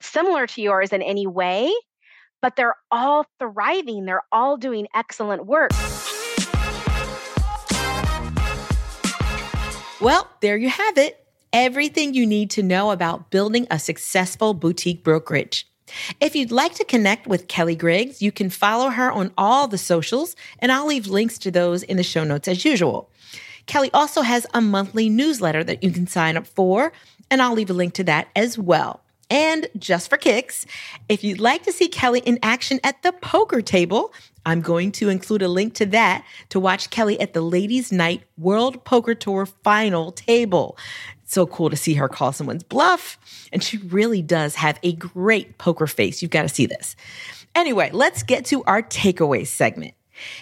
similar 0.00 0.46
to 0.46 0.62
yours 0.62 0.92
in 0.92 1.02
any 1.02 1.26
way, 1.26 1.72
but 2.42 2.56
they're 2.56 2.76
all 2.90 3.26
thriving, 3.38 4.04
they're 4.06 4.22
all 4.32 4.56
doing 4.56 4.86
excellent 4.94 5.46
work. 5.46 5.95
Well, 9.98 10.28
there 10.40 10.58
you 10.58 10.68
have 10.68 10.98
it. 10.98 11.24
Everything 11.54 12.12
you 12.12 12.26
need 12.26 12.50
to 12.50 12.62
know 12.62 12.90
about 12.90 13.30
building 13.30 13.66
a 13.70 13.78
successful 13.78 14.52
boutique 14.52 15.02
brokerage. 15.02 15.66
If 16.20 16.36
you'd 16.36 16.50
like 16.50 16.74
to 16.74 16.84
connect 16.84 17.26
with 17.26 17.48
Kelli 17.48 17.78
Griggs, 17.78 18.20
you 18.20 18.30
can 18.30 18.50
follow 18.50 18.90
her 18.90 19.10
on 19.10 19.32
all 19.38 19.68
the 19.68 19.78
socials, 19.78 20.36
and 20.58 20.70
I'll 20.70 20.86
leave 20.86 21.06
links 21.06 21.38
to 21.38 21.50
those 21.50 21.82
in 21.82 21.96
the 21.96 22.02
show 22.02 22.24
notes 22.24 22.46
as 22.46 22.62
usual. 22.62 23.10
Kelli 23.66 23.88
also 23.94 24.20
has 24.20 24.46
a 24.52 24.60
monthly 24.60 25.08
newsletter 25.08 25.64
that 25.64 25.82
you 25.82 25.90
can 25.90 26.06
sign 26.06 26.36
up 26.36 26.46
for, 26.46 26.92
and 27.30 27.40
I'll 27.40 27.54
leave 27.54 27.70
a 27.70 27.74
link 27.74 27.94
to 27.94 28.04
that 28.04 28.28
as 28.36 28.58
well. 28.58 29.00
And 29.28 29.68
just 29.76 30.08
for 30.08 30.16
kicks, 30.16 30.66
if 31.08 31.24
you'd 31.24 31.40
like 31.40 31.64
to 31.64 31.72
see 31.72 31.88
Kelli 31.88 32.22
in 32.22 32.38
action 32.42 32.78
at 32.84 33.02
the 33.02 33.12
poker 33.12 33.60
table, 33.60 34.12
I'm 34.44 34.60
going 34.60 34.92
to 34.92 35.08
include 35.08 35.42
a 35.42 35.48
link 35.48 35.74
to 35.74 35.86
that 35.86 36.24
to 36.50 36.60
watch 36.60 36.90
Kelli 36.90 37.20
at 37.20 37.32
the 37.32 37.40
Ladies 37.40 37.90
Night 37.90 38.22
World 38.38 38.84
Poker 38.84 39.16
Tour 39.16 39.46
final 39.46 40.12
table. 40.12 40.78
It's 41.24 41.34
so 41.34 41.44
cool 41.46 41.70
to 41.70 41.76
see 41.76 41.94
her 41.94 42.08
call 42.08 42.32
someone's 42.32 42.62
bluff. 42.62 43.18
And 43.52 43.64
she 43.64 43.78
really 43.78 44.22
does 44.22 44.54
have 44.54 44.78
a 44.84 44.92
great 44.92 45.58
poker 45.58 45.88
face. 45.88 46.22
You've 46.22 46.30
got 46.30 46.42
to 46.42 46.48
see 46.48 46.66
this. 46.66 46.94
Anyway, 47.56 47.90
let's 47.92 48.22
get 48.22 48.44
to 48.46 48.62
our 48.64 48.82
takeaways 48.82 49.48
segment. 49.48 49.94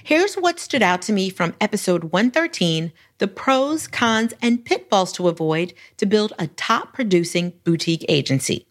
Here's 0.02 0.34
what 0.34 0.60
stood 0.60 0.82
out 0.82 1.00
to 1.02 1.12
me 1.12 1.30
from 1.30 1.54
episode 1.60 2.04
113 2.04 2.92
the 3.18 3.28
pros, 3.28 3.86
cons, 3.86 4.34
and 4.42 4.64
pitfalls 4.64 5.12
to 5.12 5.28
avoid 5.28 5.72
to 5.96 6.04
build 6.04 6.32
a 6.38 6.48
top 6.48 6.92
producing 6.92 7.54
boutique 7.64 8.04
agency. 8.08 8.66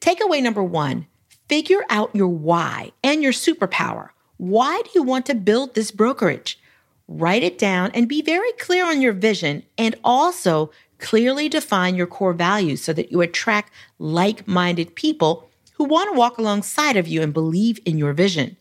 Takeaway 0.00 0.42
number 0.42 0.62
one 0.62 1.06
figure 1.48 1.84
out 1.88 2.14
your 2.14 2.28
why 2.28 2.92
and 3.02 3.22
your 3.22 3.32
superpower. 3.32 4.10
Why 4.36 4.82
do 4.84 4.90
you 4.94 5.02
want 5.02 5.26
to 5.26 5.34
build 5.34 5.74
this 5.74 5.90
brokerage? 5.90 6.60
Write 7.08 7.42
it 7.42 7.56
down 7.58 7.90
and 7.94 8.06
be 8.06 8.20
very 8.20 8.52
clear 8.52 8.84
on 8.84 9.00
your 9.00 9.14
vision 9.14 9.62
and 9.78 9.94
also 10.04 10.70
clearly 10.98 11.48
define 11.48 11.94
your 11.94 12.06
core 12.06 12.34
values 12.34 12.82
so 12.82 12.92
that 12.92 13.10
you 13.10 13.20
attract 13.22 13.72
like 13.98 14.46
minded 14.46 14.94
people 14.94 15.48
who 15.74 15.84
want 15.84 16.12
to 16.12 16.18
walk 16.18 16.38
alongside 16.38 16.96
of 16.96 17.08
you 17.08 17.22
and 17.22 17.32
believe 17.32 17.80
in 17.86 17.96
your 17.96 18.12
vision. 18.12 18.56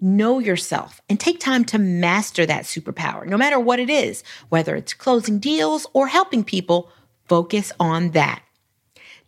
know 0.00 0.38
yourself 0.38 1.00
and 1.08 1.18
take 1.18 1.40
time 1.40 1.64
to 1.64 1.78
master 1.78 2.44
that 2.46 2.64
superpower, 2.64 3.26
no 3.26 3.36
matter 3.36 3.58
what 3.58 3.78
it 3.80 3.88
is, 3.90 4.22
whether 4.48 4.76
it's 4.76 4.94
closing 4.94 5.38
deals 5.38 5.86
or 5.92 6.08
helping 6.08 6.44
people, 6.44 6.90
focus 7.26 7.72
on 7.80 8.10
that. 8.10 8.42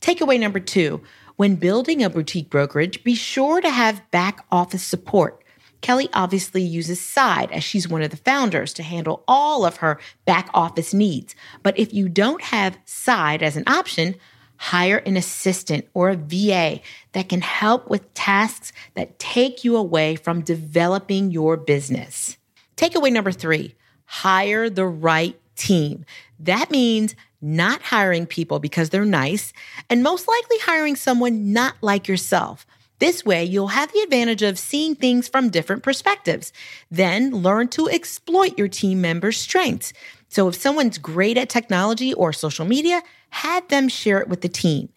Takeaway 0.07 0.39
number 0.39 0.61
two 0.61 1.03
when 1.35 1.57
building 1.57 2.01
a 2.01 2.09
boutique 2.09 2.49
brokerage, 2.49 3.03
be 3.03 3.17
sure 3.17 3.61
to 3.61 3.69
have 3.69 4.09
back 4.13 4.47
office 4.53 4.85
support. 4.85 5.43
Kelli 5.83 6.09
obviously 6.13 6.63
uses 6.63 7.01
Side 7.01 7.51
as 7.51 7.65
she's 7.65 7.89
one 7.89 8.03
of 8.03 8.13
the 8.13 8.17
founders 8.17 8.73
to 8.75 8.85
handle 8.85 9.25
all 9.27 9.65
of 9.65 9.79
her 9.79 9.99
back 10.25 10.49
office 10.55 10.95
needs. 10.95 11.35
But 11.65 11.77
if 11.77 11.93
you 11.93 12.09
don't 12.09 12.41
have 12.41 12.79
Side 12.85 13.43
as 13.43 13.57
an 13.57 13.65
option, 13.67 14.15
hire 14.59 14.99
an 14.99 15.17
assistant 15.17 15.89
or 15.93 16.11
a 16.11 16.17
VA 16.17 16.83
that 17.11 17.29
can 17.29 17.41
help 17.41 17.91
with 17.91 18.15
tasks 18.15 18.73
that 18.95 19.19
take 19.19 19.65
you 19.65 19.77
away 19.77 20.15
from 20.15 20.41
developing 20.41 21.33
your 21.33 21.57
business. 21.57 22.37
Takeaway 22.77 23.13
number 23.13 23.33
three 23.33 23.75
hire 24.05 24.71
the 24.71 24.87
right 24.87 25.37
team. 25.57 26.05
That 26.39 26.71
means 26.71 27.17
not 27.41 27.83
hiring 27.83 28.27
people 28.27 28.59
because 28.59 28.91
they're 28.91 29.05
nice, 29.05 29.53
and 29.91 30.03
most 30.03 30.27
likely 30.29 30.59
hiring 30.59 30.97
someone 30.97 31.53
not 31.53 31.75
like 31.81 32.09
yourself. 32.09 32.67
This 32.99 33.25
way, 33.25 33.45
you'll 33.45 33.69
have 33.69 33.93
the 33.93 34.01
advantage 34.01 34.43
of 34.43 34.59
seeing 34.59 34.95
things 34.95 35.29
from 35.29 35.51
different 35.51 35.83
perspectives. 35.83 36.53
Then 36.91 37.31
learn 37.31 37.69
to 37.69 37.89
exploit 37.91 38.57
your 38.59 38.69
team 38.69 39.03
members' 39.03 39.37
strengths. 39.37 39.93
So 40.29 40.49
if 40.49 40.55
someone's 40.55 40.99
great 40.99 41.37
at 41.37 41.51
technology 41.51 42.15
or 42.15 42.33
social 42.33 42.65
media, 42.65 43.03
have 43.31 43.69
them 43.69 43.89
share 43.89 44.19
it 44.21 44.29
with 44.29 44.41
the 44.41 44.49
team. 44.49 44.89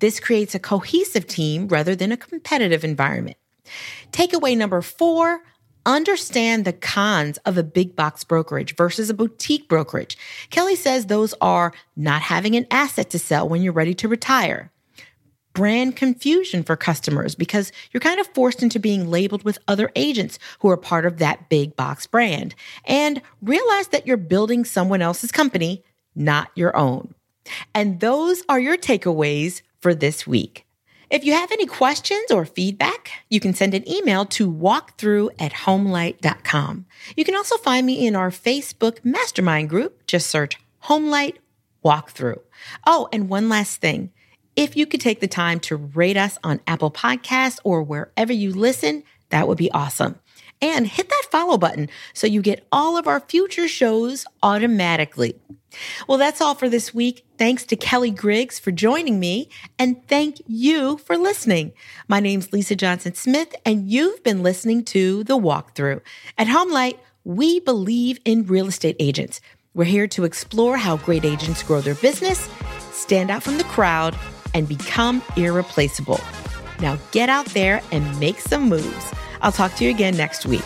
This 0.00 0.20
creates 0.20 0.54
a 0.54 0.58
cohesive 0.58 1.26
team 1.26 1.68
rather 1.68 1.96
than 1.96 2.12
a 2.12 2.16
competitive 2.18 2.84
environment. 2.84 3.38
Takeaway 4.12 4.56
number 4.56 4.82
four 4.82 5.40
understand 5.86 6.64
the 6.64 6.72
cons 6.72 7.38
of 7.46 7.56
a 7.56 7.62
big 7.62 7.96
box 7.96 8.24
brokerage 8.24 8.76
versus 8.76 9.08
a 9.08 9.14
boutique 9.14 9.68
brokerage. 9.68 10.18
Kelli 10.50 10.76
says 10.76 11.06
those 11.06 11.32
are 11.40 11.72
not 11.96 12.20
having 12.20 12.56
an 12.56 12.66
asset 12.70 13.08
to 13.10 13.18
sell 13.18 13.48
when 13.48 13.62
you're 13.62 13.72
ready 13.72 13.94
to 13.94 14.08
retire. 14.08 14.70
Brand 15.54 15.96
confusion 15.96 16.62
for 16.64 16.76
customers 16.76 17.34
because 17.34 17.72
you're 17.90 18.00
kind 18.02 18.20
of 18.20 18.26
forced 18.34 18.62
into 18.62 18.78
being 18.78 19.08
labeled 19.08 19.44
with 19.44 19.58
other 19.66 19.90
agents 19.96 20.38
who 20.58 20.68
are 20.68 20.76
part 20.76 21.06
of 21.06 21.16
that 21.18 21.48
big 21.48 21.74
box 21.76 22.06
brand. 22.06 22.54
And 22.84 23.22
realize 23.40 23.88
that 23.88 24.06
you're 24.06 24.18
building 24.18 24.66
someone 24.66 25.00
else's 25.00 25.32
company, 25.32 25.82
not 26.14 26.50
your 26.56 26.76
own. 26.76 27.14
And 27.74 28.00
those 28.00 28.42
are 28.50 28.60
your 28.60 28.76
takeaways 28.76 29.62
for 29.80 29.94
this 29.94 30.26
week. 30.26 30.65
If 31.08 31.24
you 31.24 31.34
have 31.34 31.52
any 31.52 31.66
questions 31.66 32.32
or 32.32 32.44
feedback, 32.44 33.10
you 33.30 33.38
can 33.38 33.54
send 33.54 33.74
an 33.74 33.88
email 33.88 34.24
to 34.26 34.50
walkthrough 34.50 35.30
at 35.38 35.52
homelight.com. 35.52 36.86
You 37.16 37.24
can 37.24 37.36
also 37.36 37.56
find 37.58 37.86
me 37.86 38.06
in 38.06 38.16
our 38.16 38.30
Facebook 38.30 39.04
mastermind 39.04 39.68
group. 39.68 40.04
Just 40.06 40.28
search 40.28 40.58
HomeLight 40.84 41.36
Walkthrough. 41.84 42.40
Oh, 42.84 43.08
and 43.12 43.28
one 43.28 43.48
last 43.48 43.80
thing. 43.80 44.10
If 44.56 44.76
you 44.76 44.84
could 44.84 45.00
take 45.00 45.20
the 45.20 45.28
time 45.28 45.60
to 45.60 45.76
rate 45.76 46.16
us 46.16 46.38
on 46.42 46.60
Apple 46.66 46.90
Podcasts 46.90 47.60
or 47.62 47.84
wherever 47.84 48.32
you 48.32 48.52
listen, 48.52 49.04
that 49.28 49.46
would 49.46 49.58
be 49.58 49.70
awesome. 49.70 50.18
And 50.62 50.86
hit 50.86 51.08
that 51.08 51.26
follow 51.30 51.58
button 51.58 51.88
so 52.14 52.26
you 52.26 52.40
get 52.40 52.66
all 52.72 52.96
of 52.96 53.06
our 53.06 53.20
future 53.20 53.68
shows 53.68 54.24
automatically. 54.42 55.34
Well, 56.08 56.18
that's 56.18 56.40
all 56.40 56.54
for 56.54 56.68
this 56.68 56.94
week. 56.94 57.26
Thanks 57.38 57.64
to 57.66 57.76
Kelli 57.76 58.16
Griggs 58.16 58.58
for 58.58 58.70
joining 58.70 59.20
me, 59.20 59.50
and 59.78 60.06
thank 60.08 60.40
you 60.46 60.96
for 60.98 61.18
listening. 61.18 61.72
My 62.08 62.20
name's 62.20 62.52
Lisa 62.52 62.74
Johnson 62.74 63.14
Smith, 63.14 63.54
and 63.66 63.90
you've 63.90 64.22
been 64.22 64.42
listening 64.42 64.84
to 64.84 65.24
The 65.24 65.36
Walkthrough. 65.36 66.00
At 66.38 66.46
HomeLight, 66.46 66.98
we 67.24 67.60
believe 67.60 68.18
in 68.24 68.46
real 68.46 68.68
estate 68.68 68.96
agents. 68.98 69.40
We're 69.74 69.84
here 69.84 70.06
to 70.08 70.24
explore 70.24 70.78
how 70.78 70.96
great 70.96 71.26
agents 71.26 71.62
grow 71.62 71.82
their 71.82 71.96
business, 71.96 72.48
stand 72.92 73.30
out 73.30 73.42
from 73.42 73.58
the 73.58 73.64
crowd, 73.64 74.16
and 74.54 74.66
become 74.66 75.20
irreplaceable. 75.36 76.20
Now 76.80 76.98
get 77.10 77.28
out 77.28 77.46
there 77.46 77.82
and 77.92 78.18
make 78.18 78.38
some 78.38 78.70
moves. 78.70 79.12
I'll 79.46 79.52
talk 79.52 79.76
to 79.76 79.84
you 79.84 79.90
again 79.90 80.16
next 80.16 80.44
week. 80.44 80.64